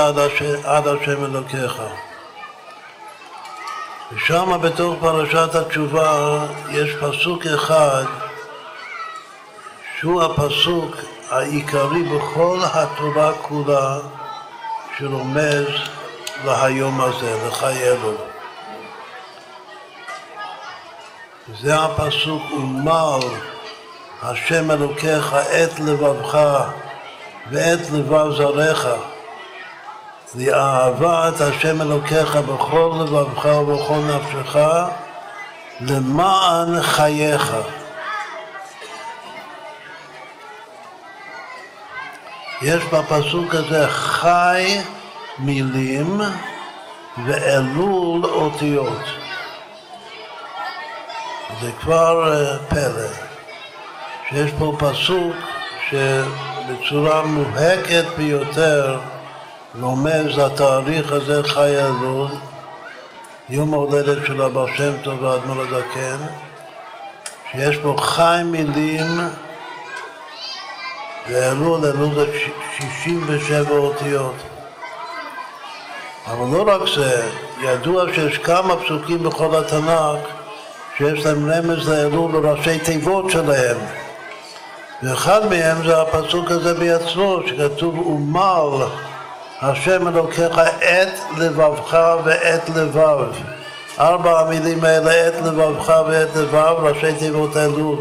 [0.64, 1.83] עד, השם אלוקיך.
[4.12, 6.38] ושם בתוך פרשת התשובה
[6.71, 8.05] יש פסוק אחד
[9.99, 10.97] שהוא הפסוק
[11.31, 13.99] העיקרי בכל התורה כולה
[14.99, 15.66] שרומז
[16.45, 18.14] להיום הזה, לחי אלו.
[21.61, 23.21] זה הפסוק, ומל
[24.23, 26.38] השם אלוקיך את לבבך
[27.51, 28.33] ואת לבב
[30.34, 34.56] זריך, ואהבת השם אלוקיך בכל לבבך ובכל נפשך,
[35.80, 37.56] למען חייך.
[42.62, 44.78] יש בפסוק הזה חי
[45.38, 46.20] מילים
[47.26, 49.02] ואלול אותיות.
[51.60, 53.08] זה כבר אה, פלא,
[54.28, 55.36] שיש פה פסוק
[55.90, 58.98] שבצורה מובהקת ביותר
[59.74, 62.29] רומז לתאריך הזה חי אלול,
[63.48, 66.16] יום ההולדת של אבא שם טוב והאדמו"ר הזקן,
[67.52, 69.20] שיש פה חי מילים
[71.29, 72.26] ואלול, אלול זה
[72.79, 74.35] 67 אותיות.
[76.26, 77.31] אבל לא רק זה,
[77.62, 80.29] ידוע שיש כמה פסוקים בכל התנ"ך
[80.98, 83.76] שיש להם רמז לאלול בראשי תיבות שלהם.
[85.02, 88.87] ואחד מהם זה הפסוק הזה בעצמו, שכתוב ומל
[89.62, 93.27] השם אלוקיך את לבבך ואת לבב.
[93.99, 97.99] ארבע המילים האלה, את לבבך ואת לבב, ראשי תיבות אלול.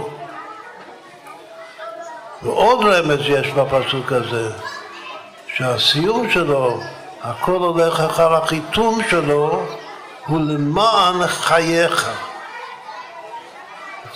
[2.43, 4.49] ועוד רמז יש בפסוק הזה,
[5.55, 6.79] שהסיום שלו
[7.23, 9.63] הכל הולך אחר החיתום שלו,
[10.27, 12.09] הוא למען חייך.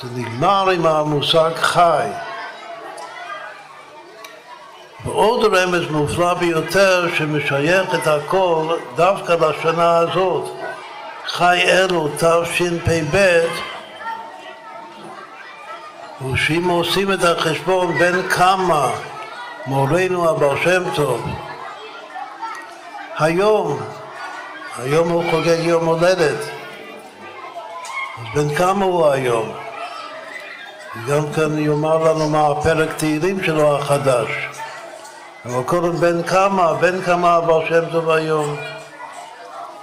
[0.01, 2.07] זה נגמר עם המושג חי.
[5.05, 10.49] ועוד רמז מופלא ביותר שמשייך את הכל דווקא לשנה הזאת,
[11.25, 13.41] חי אלו תשפ"ב,
[16.19, 18.91] הוא שאם עושים את החשבון בין כמה
[19.65, 21.25] מורנו הבעל שם טוב
[23.19, 23.79] היום,
[24.79, 26.39] היום הוא חוגג יום הולדת.
[28.17, 29.51] אז בן כמה הוא היום?
[31.07, 34.29] גם כאן יאמר לנו מה הפרק תהילים שלו החדש.
[35.49, 38.55] אבל קודם בן כמה, בן כמה הבעל שם טוב היום?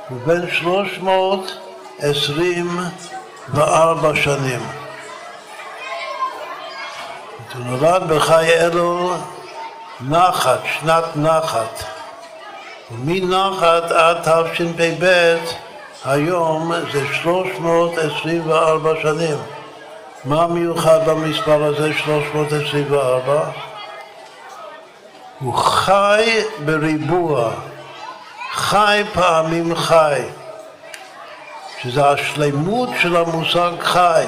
[0.09, 1.53] הוא בן שלוש מאות
[1.99, 2.79] עשרים
[3.49, 4.61] וארבע שנים.
[7.55, 9.15] הוא נולד בחי אלו
[10.01, 11.85] נחת, שנת נחת.
[12.91, 15.37] ומנחת עד תשפ"ב
[16.05, 19.37] היום זה 324 שנים.
[20.25, 23.51] מה מיוחד במספר הזה 324?
[25.41, 27.51] הוא חי בריבוע,
[28.53, 30.21] חי פעמים חי,
[31.83, 34.25] שזה השלמות של המושג חי.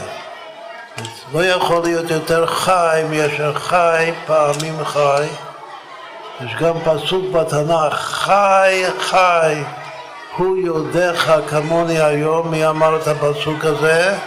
[1.32, 5.26] לא יכול להיות יותר חי מאשר חי פעמים חי.
[6.40, 9.62] יש גם פסוק בתנ"ך, חי חי,
[10.36, 14.18] הוא יודעך כמוני היום, מי אמר את הפסוק הזה?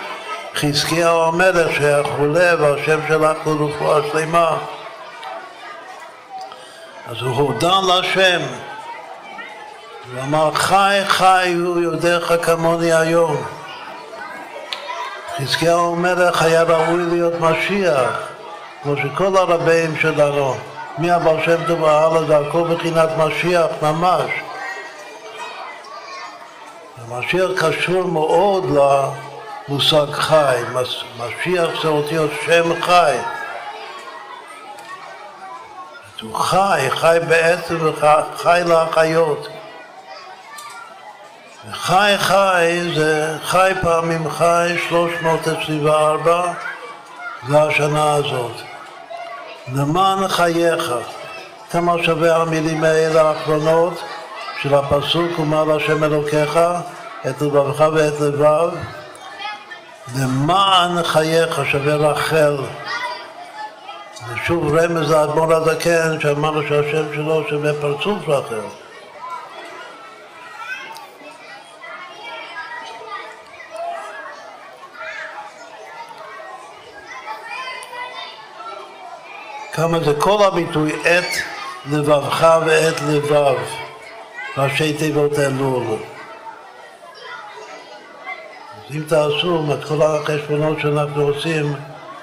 [0.55, 2.01] חזקיהו המלך שהיה
[2.59, 4.57] והשם שלח לו רפואה שלמה.
[7.11, 8.41] אז הוא הודה לשם,
[10.13, 13.43] הוא אמר חי חי הוא יודעך כמוני היום.
[15.37, 18.29] חזקיהו המלך היה ראוי להיות משיח,
[18.83, 20.55] כמו שכל הרבים שלנו
[20.97, 24.31] מהבר שם טוב והלאה זה הכל בחינת משיח ממש.
[26.97, 28.65] המשיח קשור מאוד
[29.67, 30.61] למושג חי,
[31.17, 33.17] משיח זה אותיות שם חי.
[36.21, 39.47] הוא חי, חי בעצם וחי להחיות.
[41.69, 46.53] וחי חי זה חי פעמים חי 324
[47.47, 48.55] זה השנה הזאת.
[49.73, 50.93] למען חייך.
[51.71, 54.01] כמה שווה המילים האלה האחרונות
[54.61, 56.59] של הפסוק, ומה להשם אלוקיך,
[57.29, 58.69] את לבבך ואת לבב,
[60.15, 62.57] למען חייך שווה רחל.
[64.29, 68.61] ושוב רמז לאדמו"ר הזקן שאמר לו שהשם שלו שווה פרצוף אחר.
[79.73, 81.33] כמה זה כל הביטוי עת
[81.91, 83.57] לבבך ועת לבב,
[84.57, 85.83] ראשי תיבות אלול.
[88.75, 91.75] אז אם תעשו את החשבונות שאנחנו עושים,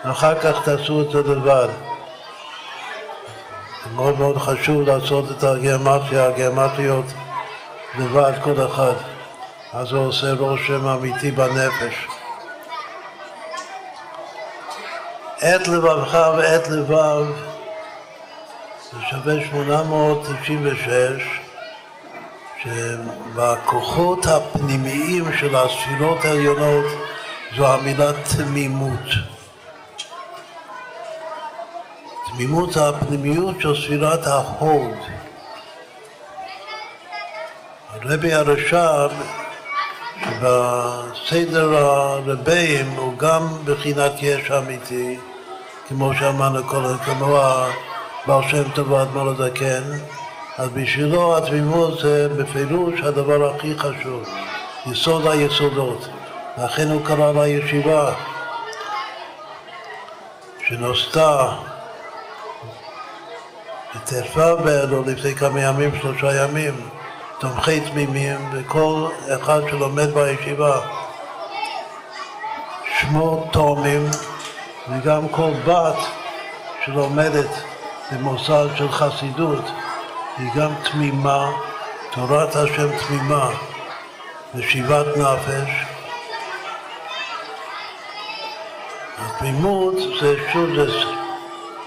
[0.03, 1.69] אחר כך תעשו את זה לבד.
[3.95, 7.05] מאוד מאוד חשוב לעשות את הגיאומטיה, הגיאומטיות
[7.99, 8.93] לבד כל אחד.
[9.73, 12.07] אז זה עושה רושם אמיתי בנפש.
[15.41, 17.27] עת לבבך ועת לבב
[18.93, 21.41] זה שווה 896
[22.63, 26.85] שבכוחות הפנימיים של הספירות העליונות
[27.57, 29.38] זו המילה תמימות.
[32.39, 34.95] תמימות הפנימיות של ספירת ההוד.
[37.89, 39.11] הרבי הרש"ב
[40.25, 45.19] שבסדר הרבים הוא גם בחינת יש אמיתי,
[45.89, 49.83] כמו שאמרנו קודם, כמו הבעל שם טוב והאדמו"ר הזקן,
[50.59, 54.25] אז בשבילו התמימות זה בפירוש הדבר הכי חשוב,
[54.87, 56.09] יסוד היסודות.
[56.59, 58.15] לכן הוא קרא לה ישיבה
[63.95, 66.89] בט"ו באלו לפני כמה ימים, שלושה ימים,
[67.39, 70.81] תומכי תמימים, וכל אחד שלומד בישיבה
[73.01, 74.07] שמו תאומים,
[74.91, 75.97] וגם כל בת
[76.85, 77.51] שלומדת
[78.13, 79.65] במוסד של חסידות
[80.39, 81.51] היא גם תמימה,
[82.11, 83.51] תורת השם תמימה,
[84.55, 85.71] ושיבת נפש.
[89.19, 90.87] התמימות זה שוב, זה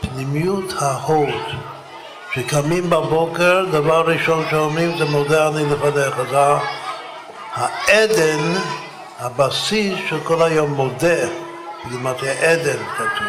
[0.02, 1.71] פנימיות ההוד.
[2.36, 6.16] שקמים בבוקר, דבר ראשון שאומרים זה מודה אני לפניך.
[6.30, 6.40] זה
[7.54, 8.54] העדן,
[9.20, 11.28] הבסיס של כל היום מודה,
[11.86, 13.28] בגימטריה עדן כתוב.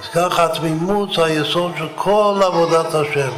[0.00, 3.32] אז ככה התמימות זה היסוד של כל עבודת השם.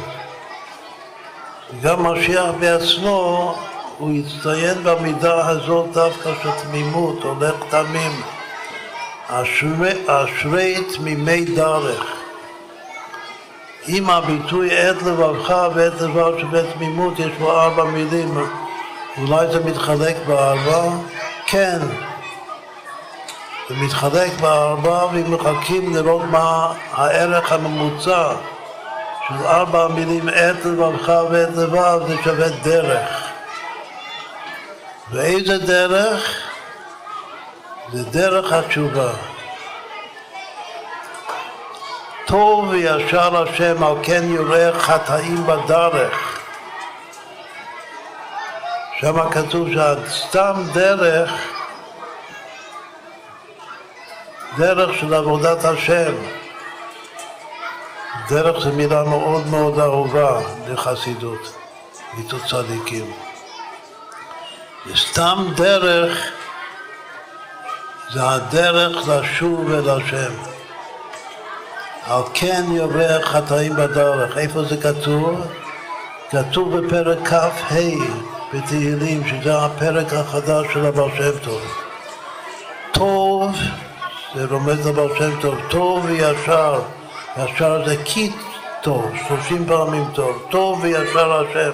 [1.81, 3.55] גם משיח בעצמו,
[3.97, 8.21] הוא יצטיין במידה הזאת דווקא של תמימות, הולך תמים.
[10.07, 12.14] אשרי תמימי דרך.
[13.87, 18.37] אם הביטוי עת לבבך ועת לבב שבתמימות יש בו ארבע מילים,
[19.17, 20.83] אולי זה מתחלק בארבע?
[21.45, 21.79] כן,
[23.69, 28.33] זה מתחלק בארבע ואם מחכים לראות מה הערך הממוצע
[29.27, 33.31] של ארבע מילים עת לבבך ועת לבב זה שווה דרך.
[35.11, 36.41] ואיזה דרך?
[37.93, 39.11] זה דרך התשובה.
[42.25, 46.39] טוב וישר השם, על כן יורה חטאים בדרך.
[48.99, 51.31] שם כתוב שסתם דרך,
[54.57, 56.13] דרך של עבודת השם.
[58.29, 61.55] דרך זו מילה מאוד מאוד אהובה לחסידות,
[62.17, 63.13] איתו צדיקים.
[64.87, 66.31] וסתם דרך
[68.13, 70.54] זה הדרך לשוב אל השם.
[72.07, 74.37] על כן יורה חטאים בדרך.
[74.37, 75.41] איפה זה כתוב?
[76.29, 77.49] כתוב בפרק כ"ה
[78.53, 81.61] בתהילים, שזה הפרק החדש של הבעל שם טוב.
[82.91, 83.51] טוב,
[84.35, 86.81] זה רומז לבעל שם טוב, טוב וישר,
[87.37, 88.31] ישר זה כי
[88.81, 91.71] טוב, שלושים פעמים טוב, טוב וישר השם.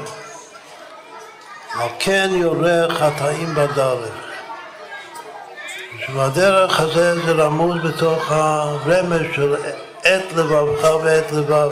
[1.80, 4.32] על כן יורה חטאים בדרך.
[6.06, 9.56] שבדרך הזה זה רמוז בתוך הרמז של
[10.04, 11.70] עת לבבך ועת לבב.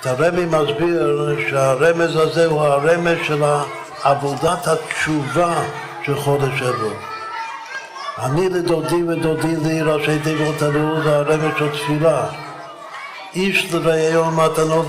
[0.00, 3.44] את הרמי מסביר שהרמז הזה הוא הרמז של
[4.02, 5.54] עבודת התשובה
[6.04, 6.90] של חודש אלו.
[8.18, 12.26] אני לדודי ודודי לי ראשי תיבות אלו זה הרמז של תפילה.
[13.34, 14.86] איש לרעיון מתנות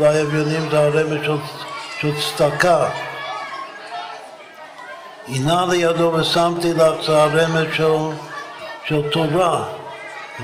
[0.00, 1.26] לאביונים זה הרמז
[2.00, 2.88] של, צדקה.
[5.28, 7.66] הנה לידו ושמתי לך זה הרמז
[8.84, 9.75] של תורה.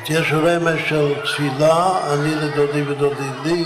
[0.09, 3.65] יש רמז של תפילה, אני לדודי ודודי לי,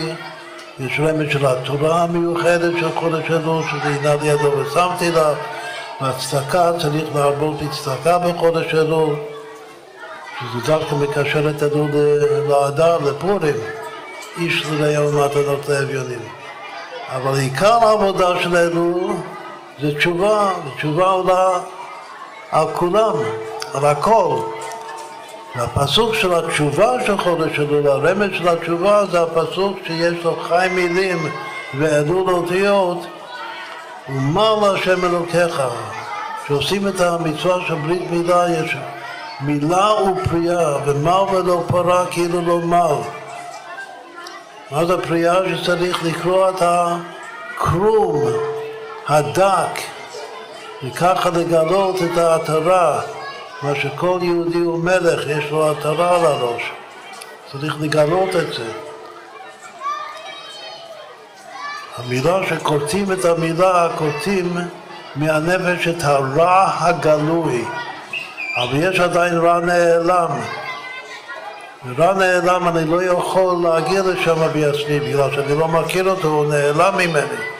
[0.79, 5.35] יש רמז של התורה המיוחדת של כל השלוש, שזה הנה לידו ושמתי לה,
[6.01, 9.17] והצדקה, צריך להרבות בצדקה בחודש אלול,
[10.41, 11.91] שזה דווקא מקשר את אלול
[12.49, 13.57] לאדר, לפורים,
[14.39, 16.29] איש לרעהו מתנות לאביונים.
[17.09, 19.13] אבל עיקר העבודה של אלול
[19.81, 21.59] זה תשובה, ותשובה עולה
[22.51, 23.15] על כולם,
[23.75, 24.39] על הכל.
[25.57, 31.19] והפסוק של התשובה של חודש אלול, הרמז של התשובה זה הפסוק שיש לו חי מילים
[31.79, 33.07] ואלול אותיות
[34.09, 35.63] ומר להשם אלוקיך?
[36.45, 38.77] כשעושים את המצווה של ברית מילה יש
[39.41, 43.01] מילה ופריאה ומר ולא פרה כאילו לא מר
[44.71, 45.35] מה זה פריאה?
[45.57, 48.25] שצריך לקרוא את הקרום
[49.09, 49.81] הדק
[50.85, 53.01] וככה לגלות את העטרה
[53.63, 56.63] מה שכל יהודי הוא מלך, יש לו עטרה על הראש.
[57.53, 58.73] צריך לגלות את זה.
[61.97, 64.57] המילה שקורצים את המילה, קורצים
[65.17, 67.65] מהנפש את הרע הגלוי.
[68.57, 70.31] אבל יש עדיין רע נעלם.
[71.99, 76.97] רע נעלם אני לא יכול להגיע לשם בעצמי בגלל שאני לא מכיר אותו, הוא נעלם
[76.97, 77.56] ממני.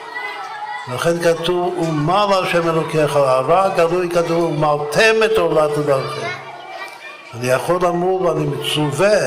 [0.93, 6.27] לכן כתוב, ומל השם אלוקיך, הרע הגלוי כתוב, ומלתם את עולת דרכם.
[7.33, 9.17] אני יכול למול ואני מצווה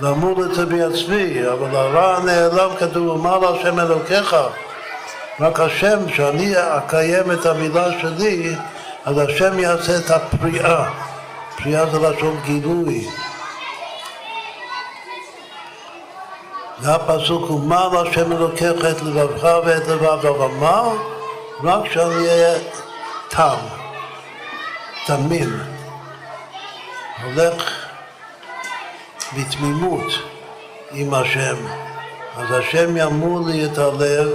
[0.00, 4.36] למול את זה בעצמי, אבל הרע הנעלם כתוב, ומל השם אלוקיך.
[5.40, 8.54] רק השם, שאני אקיים את המילה שלי,
[9.04, 10.84] אז השם יעשה את הפריאה.
[11.56, 13.08] פריאה זה לשון גילוי.
[16.80, 20.98] זה הפסוק, ומר השם אלוקיך את לבבך ואת לבב אבל
[21.64, 22.58] רק שאני אהיה
[23.28, 23.56] תם,
[25.06, 25.58] תמים,
[27.24, 27.86] הולך
[29.36, 30.12] בתמימות
[30.90, 31.56] עם השם.
[32.36, 34.28] אז השם ימור לי את הלב,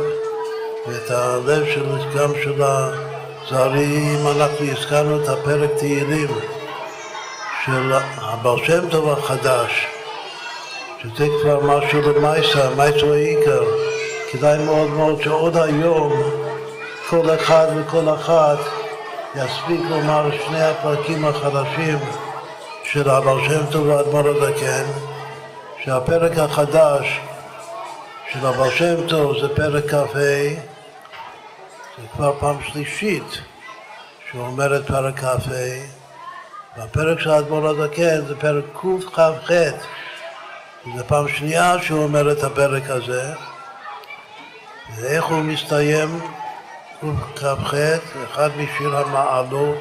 [0.88, 1.86] ואת הלב של,
[2.18, 6.28] גם של הזרים, אנחנו הזכרנו את הפרק תהילים
[7.66, 9.88] של הבעל שם טוב החדש.
[11.04, 13.64] שזה כבר משהו למייסה, מייסו העיקר.
[14.32, 16.14] כדאי מאוד מאוד שעוד היום
[17.10, 18.58] כל אחד וכל אחת
[19.36, 21.97] יספיק לומר שני הפרקים החדשים
[22.84, 24.84] של הבעל שם טוב והאדמו"ר הזקן,
[25.84, 27.20] שהפרק החדש
[28.32, 30.06] של הבעל שם טוב זה פרק כ"ה,
[31.97, 33.41] זה כבר פעם שלישית
[34.32, 35.54] שהוא אומר את פרק כ"ה,
[36.78, 39.51] והפרק של האדמו"ר הזקן זה פרק קכ"ח
[40.86, 43.34] זו פעם שנייה שהוא אומר את הפרק הזה,
[44.96, 46.20] ואיך הוא מסתיים,
[47.36, 47.74] קכ"ח,
[48.24, 49.78] אחד משיר המעלות,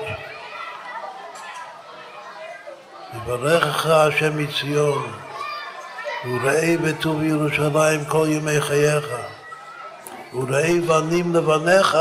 [3.15, 5.13] יברכך השם מציון,
[6.25, 9.07] וראה בטוב ירושלים כל ימי חייך,
[10.35, 11.99] וראה בנים לבניך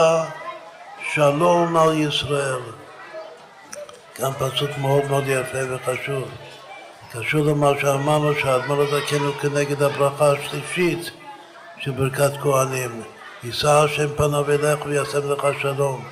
[1.14, 2.62] שלום על ישראל.
[4.20, 6.30] גם פסוק מאוד מאוד יפה וחשוב.
[7.14, 11.12] קשור למה שאמרנו שהאדמו"ר הזקן הוא כנגד הברכה השלישית
[11.78, 13.02] של ברכת כהנים.
[13.44, 16.06] יישא השם פניו אליך וישם לך שלום.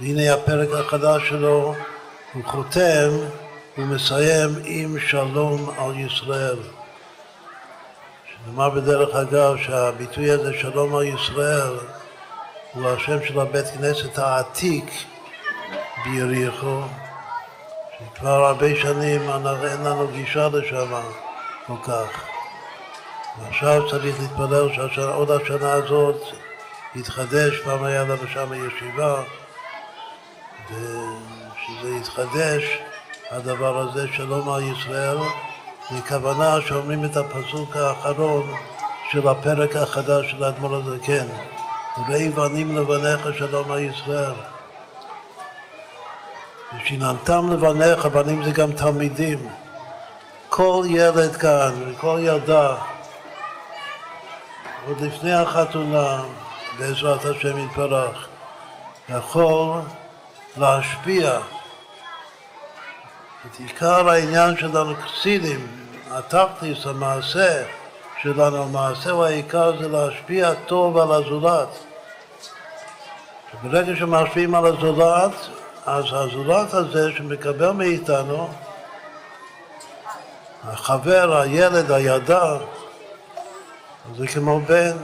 [0.00, 1.74] והנה הפרק החדש שלו,
[2.32, 3.08] הוא חותם,
[3.76, 6.58] הוא מסיים עם שלום על ישראל.
[8.26, 11.72] שנאמר בדרך אגב שהביטוי הזה שלום על ישראל
[12.72, 14.84] הוא השם של הבית כנסת העתיק
[16.04, 16.80] ביריחו
[18.14, 19.30] כבר הרבה שנים
[19.64, 20.92] אין לנו גישה לשם
[21.66, 22.22] כל כך.
[23.38, 26.22] ועכשיו צריך להתפלל שעוד השנה הזאת
[26.94, 29.22] יתחדש, פעם היה לנו שם ישיבה,
[30.70, 32.78] ושזה יתחדש,
[33.30, 35.18] הדבר הזה שלום על ישראל,
[35.96, 38.54] בכוונה שאומרים את הפסוק האחרון
[39.10, 41.26] של הפרק החדש של האדמו"ר הזקן,
[41.98, 44.55] וראי בנים לבניך שלום על ישראל.
[46.82, 49.48] ושיננתם לבניך, בנים זה גם תלמידים.
[50.48, 52.74] כל ילד כאן וכל ילדה,
[54.86, 56.22] עוד לפני החתונה,
[56.78, 58.28] בעזרת השם יתברך,
[59.08, 59.80] יכול
[60.56, 61.38] להשפיע
[63.46, 65.66] את עיקר העניין שלנו כסילים,
[66.10, 67.62] התכליס, המעשה
[68.22, 71.68] שלנו, המעשה הוא העיקר זה להשפיע טוב על הזולת.
[73.62, 75.32] ברגע שמשפיעים על הזולת,
[75.86, 78.48] אז הזולת הזה שמקבל מאיתנו,
[80.64, 82.56] החבר, הילד, הילדה,
[84.16, 84.96] זה כמו בן.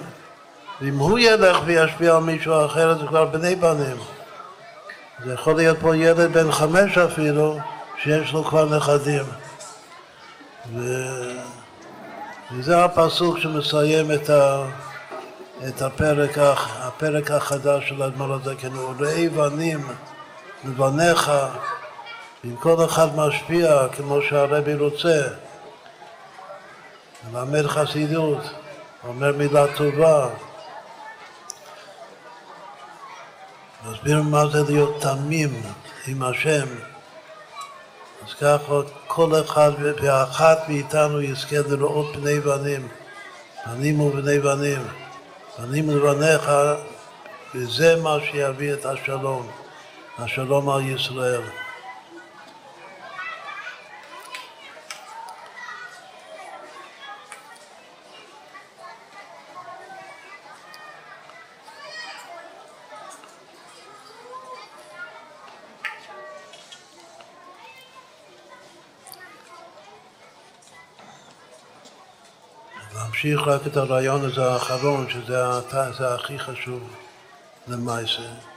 [0.80, 3.96] ואם הוא ילך וישפיע על מישהו אחר, זה כבר בני בנים.
[5.24, 7.58] זה יכול להיות פה ילד בן חמש אפילו,
[8.02, 9.24] שיש לו כבר נכדים.
[10.76, 10.82] ו...
[12.52, 14.64] וזה הפסוק שמסיים את, ה...
[15.68, 16.38] את הפרק,
[16.80, 19.86] הפרק החדש של האדמו"ר הזקן, וראה בנים
[20.64, 21.30] לבניך,
[22.44, 25.22] אם כל אחד משפיע כמו שהרבי רוצה,
[27.32, 28.40] מלמד חסידות,
[29.08, 30.28] אומר מילה טובה,
[33.90, 35.62] מסביר מה זה להיות תמים
[36.06, 36.66] עם השם,
[38.26, 38.74] אז ככה
[39.06, 42.88] כל אחד ואחת מאיתנו יזכה לראות פני בנים,
[43.66, 44.82] בנים ובני בנים,
[45.58, 46.50] בנים לבניך,
[47.54, 49.61] וזה מה שיביא את השלום,
[50.18, 51.40] השלום על ישראל.
[72.94, 76.82] להמשיך רק את הרעיון הזה האחרון, שזה הכי חשוב
[77.68, 78.51] למעשה.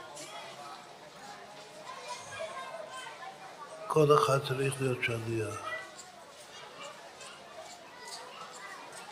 [3.96, 5.54] כל אחד צריך להיות שליח.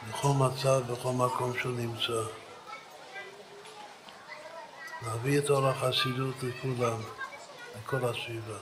[0.08, 2.22] בכל מצב, בכל מקום שהוא נמצא.
[5.02, 7.00] להביא את אור החסידות לכולם,
[7.76, 8.58] לכל הסביבה.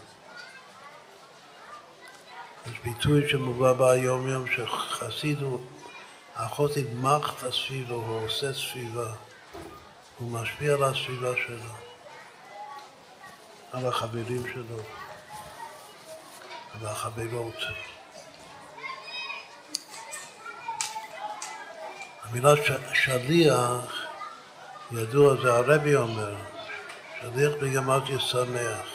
[2.66, 5.60] יש ביטוי שמובא ביום יום שחסיד הוא
[6.34, 9.12] אחות ידמח את הסביבה, הוא עושה סביבה,
[10.18, 11.74] הוא משפיע על הסביבה שלו,
[13.72, 14.76] על החברים שלו,
[16.80, 17.56] על החברות.
[22.22, 22.50] המילה
[22.92, 24.06] שליח,
[24.92, 26.34] ידוע, זה הרבי אומר,
[27.20, 28.86] שליח בגמרתי שמח.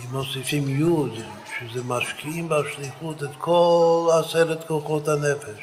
[0.00, 1.22] אם מוסיפים י',
[1.58, 5.60] שזה משקיעים בשליחות את כל עשרת כוחות הנפש.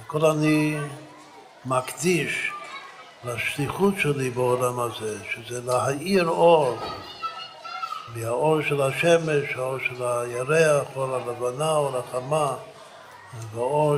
[0.00, 0.76] הכל אני
[1.64, 2.50] מקדיש
[3.24, 6.78] לשליחות שלי בעולם הזה, שזה להאיר אור,
[8.14, 12.54] מהאור של השמש, האור של הירח, אור הלבנה, אור החמה,
[13.54, 13.96] והאור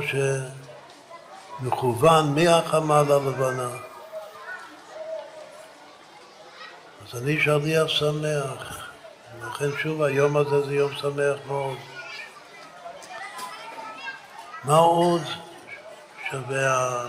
[1.61, 3.69] שמכוון מהחמה ללבנה.
[7.03, 8.87] אז אני שליח שמח.
[9.39, 11.77] ולכן שוב היום הזה זה יום שמח מאוד.
[14.63, 15.21] מה עוד
[16.31, 17.05] שווה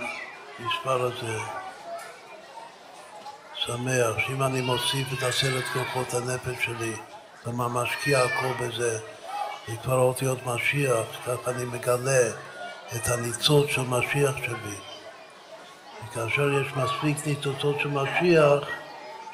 [0.58, 1.61] המספר הזה?
[3.66, 6.92] שמח, שאם אני מוסיף את עשרת כוחות הנפש שלי,
[7.44, 8.98] כלומר משקיע הכל בזה,
[9.68, 12.28] וכבר אותיות משיח, ככה אני מגלה
[12.96, 14.76] את הניצוץ של משיח שבי.
[16.04, 18.68] וכאשר יש מספיק ניצוצות של משיח,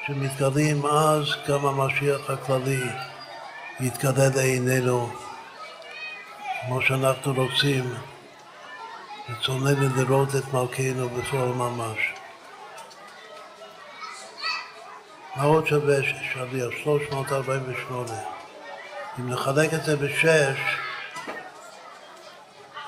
[0.07, 2.83] שמתגלים אז גם המשיח הכללי
[3.79, 5.09] יתגלה לעינינו
[6.65, 7.93] כמו שאנחנו רוצים,
[9.29, 12.08] רצוננו לראות את מלכנו בפועל ממש.
[15.35, 16.69] מה עוד שווה שליח?
[16.83, 18.11] 348.
[19.19, 20.59] אם נחלק את זה בשש,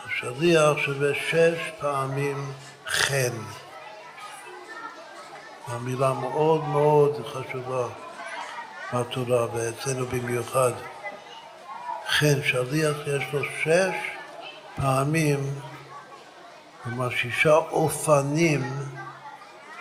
[0.06, 2.52] השליח שווה שש פעמים
[2.88, 3.38] חן.
[5.68, 7.88] המילה מאוד מאוד חשובה
[8.94, 10.72] בתורה, ואצלנו במיוחד.
[12.08, 13.96] חן, שליח יש לו שש
[14.76, 15.60] פעמים,
[16.84, 18.74] כלומר שישה אופנים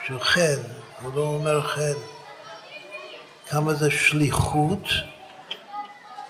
[0.06, 0.60] של חן,
[1.00, 2.19] הוא לא אומר חן.
[3.50, 4.82] כמה זה שליחות,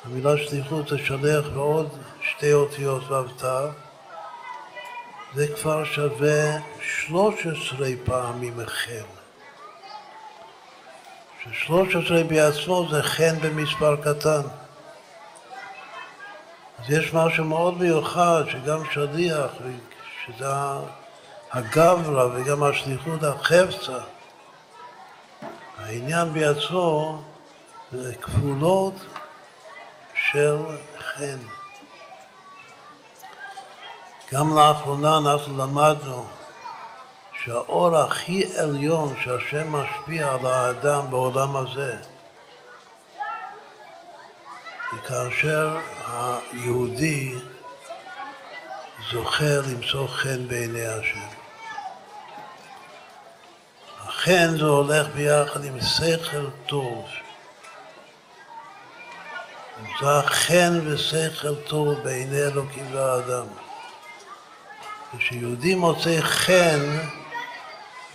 [0.05, 1.89] המילה שליחות זה שליח ועוד
[2.23, 3.45] שתי אותיות ו"ת,
[5.35, 6.59] זה כבר שווה
[7.07, 9.05] 13 פעמים חן.
[11.45, 14.43] ששלוש עשרה בעצמו זה חן במספר קטן.
[16.79, 19.51] אז יש משהו מאוד מיוחד, שגם שליח,
[20.27, 20.47] שזה
[21.53, 23.99] הגברא וגם השליחות החפצה,
[25.91, 27.23] העניין בעצמו
[27.93, 28.95] זה כפולות
[30.15, 30.57] של
[30.99, 31.39] חן.
[34.33, 36.27] גם לאחרונה אנחנו למדנו
[37.45, 41.97] שהאור הכי עליון שהשם משפיע על האדם בעולם הזה
[44.93, 47.35] זה כאשר היהודי
[49.13, 51.40] זוכה למצוא חן בעיני השם.
[54.21, 57.05] החן זה הולך ביחד עם שכל טוב.
[60.01, 63.47] זה חן ושכל טוב בעיני אלוקים והאדם.
[65.19, 66.99] כשיהודי מוצא חן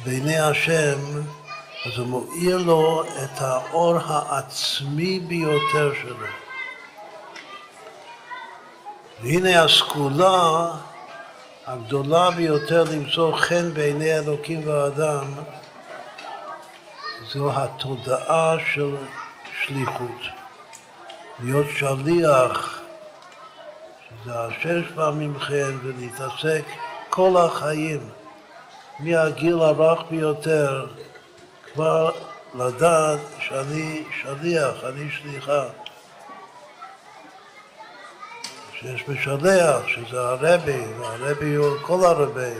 [0.05, 0.99] בעיני השם,
[1.85, 6.27] אז הוא מואיר לו את האור העצמי ביותר שלו.
[9.23, 10.71] והנה הסגולה
[11.67, 15.33] הגדולה ביותר למצוא חן בעיני אלוקים והאדם
[17.33, 18.95] זו התודעה של
[19.65, 20.21] שליחות.
[21.39, 22.81] להיות שליח,
[24.09, 26.63] שזה השש פעמים חן, ולהתעסק
[27.09, 28.09] כל החיים
[28.99, 30.85] מהגיל הרך ביותר
[31.73, 32.11] כבר
[32.55, 35.63] לדעת שאני שליח, אני שליחה.
[38.79, 42.53] שיש משלח, שזה הרבי, והרבי הוא כל הרבי,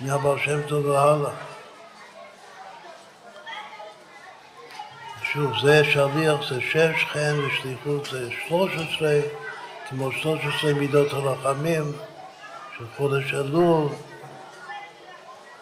[0.00, 1.51] מהבר שם טוב והלאה.
[5.32, 9.20] שוב, זה שליח, זה שש חן ושליחות, זה שלוש עשרה,
[9.88, 11.92] כמו שלוש עשרה מידות הרחמים
[12.78, 13.88] של חודש אלול,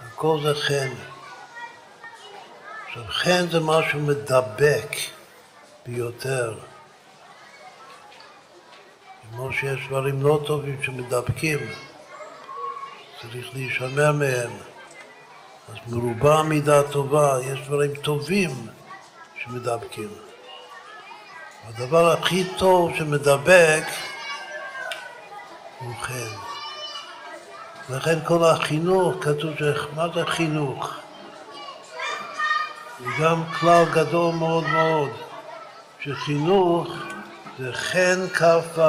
[0.06, 0.90] הכל זה חן.
[2.86, 4.96] עכשיו, חן זה משהו מדבק
[5.86, 6.54] ביותר.
[9.30, 11.58] כמו שיש דברים לא טובים שמדבקים,
[13.22, 14.50] צריך להישמר מהם.
[15.68, 18.50] אז מרובה מידה טובה, יש דברים טובים
[19.44, 20.08] שמדבקים.
[21.68, 23.84] הדבר הכי טוב שמדבק
[25.78, 26.36] הוא חן.
[27.90, 29.62] לכן כל החינוך, כתוב ש...
[29.96, 30.94] מה זה חינוך?
[32.98, 35.10] זה גם כלל גדול מאוד מאוד,
[36.00, 36.88] שחינוך
[37.58, 38.80] זה חן כ"ו.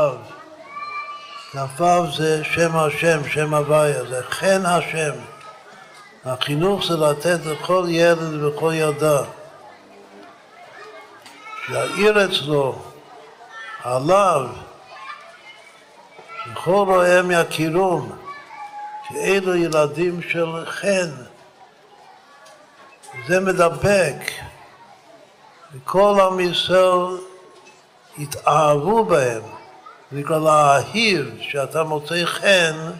[1.52, 5.14] כ"ו זה שם השם, שם הוויה, זה חן השם.
[6.26, 9.24] החינוך זה לתת לכל ילד וכל ילדה
[11.66, 12.82] שיעיר אצלו,
[13.84, 14.48] עליו,
[16.46, 18.12] שכל רואיהם יכירום,
[19.10, 21.12] שאלו ילדים של חן.
[23.28, 24.32] זה מדבק,
[25.74, 27.18] וכל עם ישראל
[28.18, 29.42] יתאהבו בהם.
[30.12, 32.92] נקרא להאהיב, שאתה מוצא חן,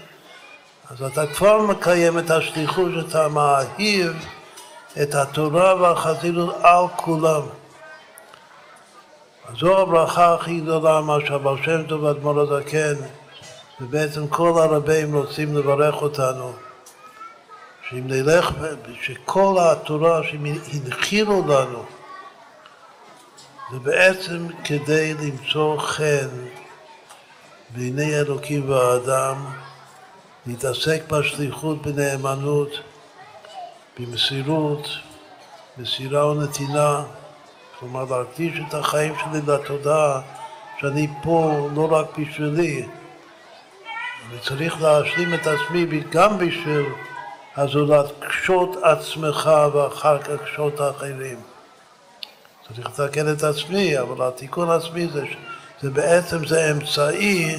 [0.90, 4.26] אז אתה כבר מקיים את השליחות שאתה מאהיב
[5.02, 7.42] את התורה והחסידות על כולם.
[9.60, 12.94] זו הברכה הכי גדולה, מה שהבר שם טוב ואדמו"ר הזקן,
[13.82, 16.54] ובעצם כל הרבים רוצים לברך אותנו,
[17.90, 18.52] שאם נלך,
[19.02, 21.84] שכל התורה שהם הנחילו לנו,
[23.72, 26.30] זה בעצם כדי למצוא חן
[27.70, 29.46] בעיני אלוקים והאדם,
[30.46, 32.70] להתעסק בשליחות בנאמנות,
[34.00, 34.88] במסירות,
[35.78, 37.04] מסירה ונתינה,
[37.82, 40.22] כלומר להקדיש את החיים שלי לתודעה
[40.80, 42.86] שאני פה לא רק בשבילי,
[44.30, 46.86] אני צריך להשלים את עצמי גם בשביל
[47.58, 51.40] הזולת, קשות עצמך ואחר כך קשות האחרים.
[52.68, 55.24] צריך לתקן את עצמי, אבל התיקון עצמי זה
[55.82, 57.56] זה בעצם זה אמצעי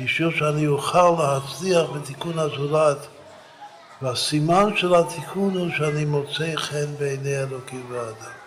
[0.00, 2.98] בשביל שאני אוכל להצליח בתיקון הזולת.
[4.02, 8.39] והסימן של התיקון הוא שאני מוצא חן בעיני אלוקים ואדם.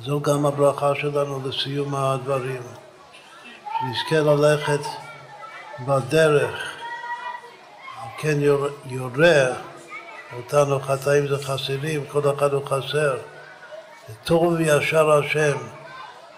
[0.00, 2.62] זו גם הברכה שלנו לסיום הדברים,
[3.80, 4.80] שנזכה ללכת
[5.86, 6.76] בדרך,
[8.18, 8.38] כן
[8.86, 9.48] יורה
[10.36, 13.16] אותנו חטאים זה חסרים, כל אחד הוא חסר.
[14.24, 15.56] טוב וישר השם.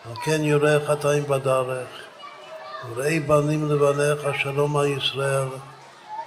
[0.09, 1.89] על כן יורה חטאים בדרך,
[2.91, 5.49] וראי בנים לבניך שלום על ישראל,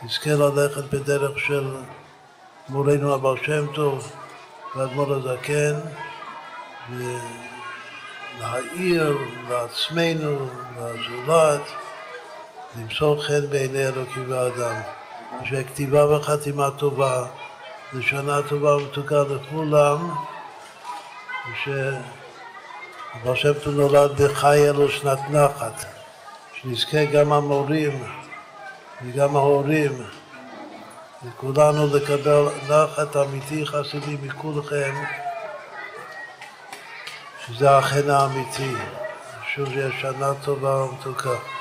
[0.06, 1.76] יזכה ללכת בדרך של
[2.70, 4.12] מורנו הבעל שם טוב
[4.76, 5.74] ואדמו"ר הזקן,
[8.40, 9.18] ולהאיר
[9.50, 11.62] לעצמנו, לזולת,
[12.78, 14.82] למסור חן בעיני אלוקים ואדם.
[15.44, 17.26] שכתיבה וחתימה טובה,
[17.94, 20.12] לשנה טובה ומתוקה לכולם,
[21.52, 21.70] וש...
[23.24, 25.86] אבל שם טוב נולד בחי אלו שנת נחת,
[26.54, 28.04] שנזכה גם המורים
[29.06, 30.04] וגם ההורים
[31.26, 34.94] וכולנו לקבל נחת אמיתי חסידי מכולכם,
[37.48, 38.74] שזה אכן האמיתי.
[39.56, 41.57] שוב, יש שנה טובה ומתוקה.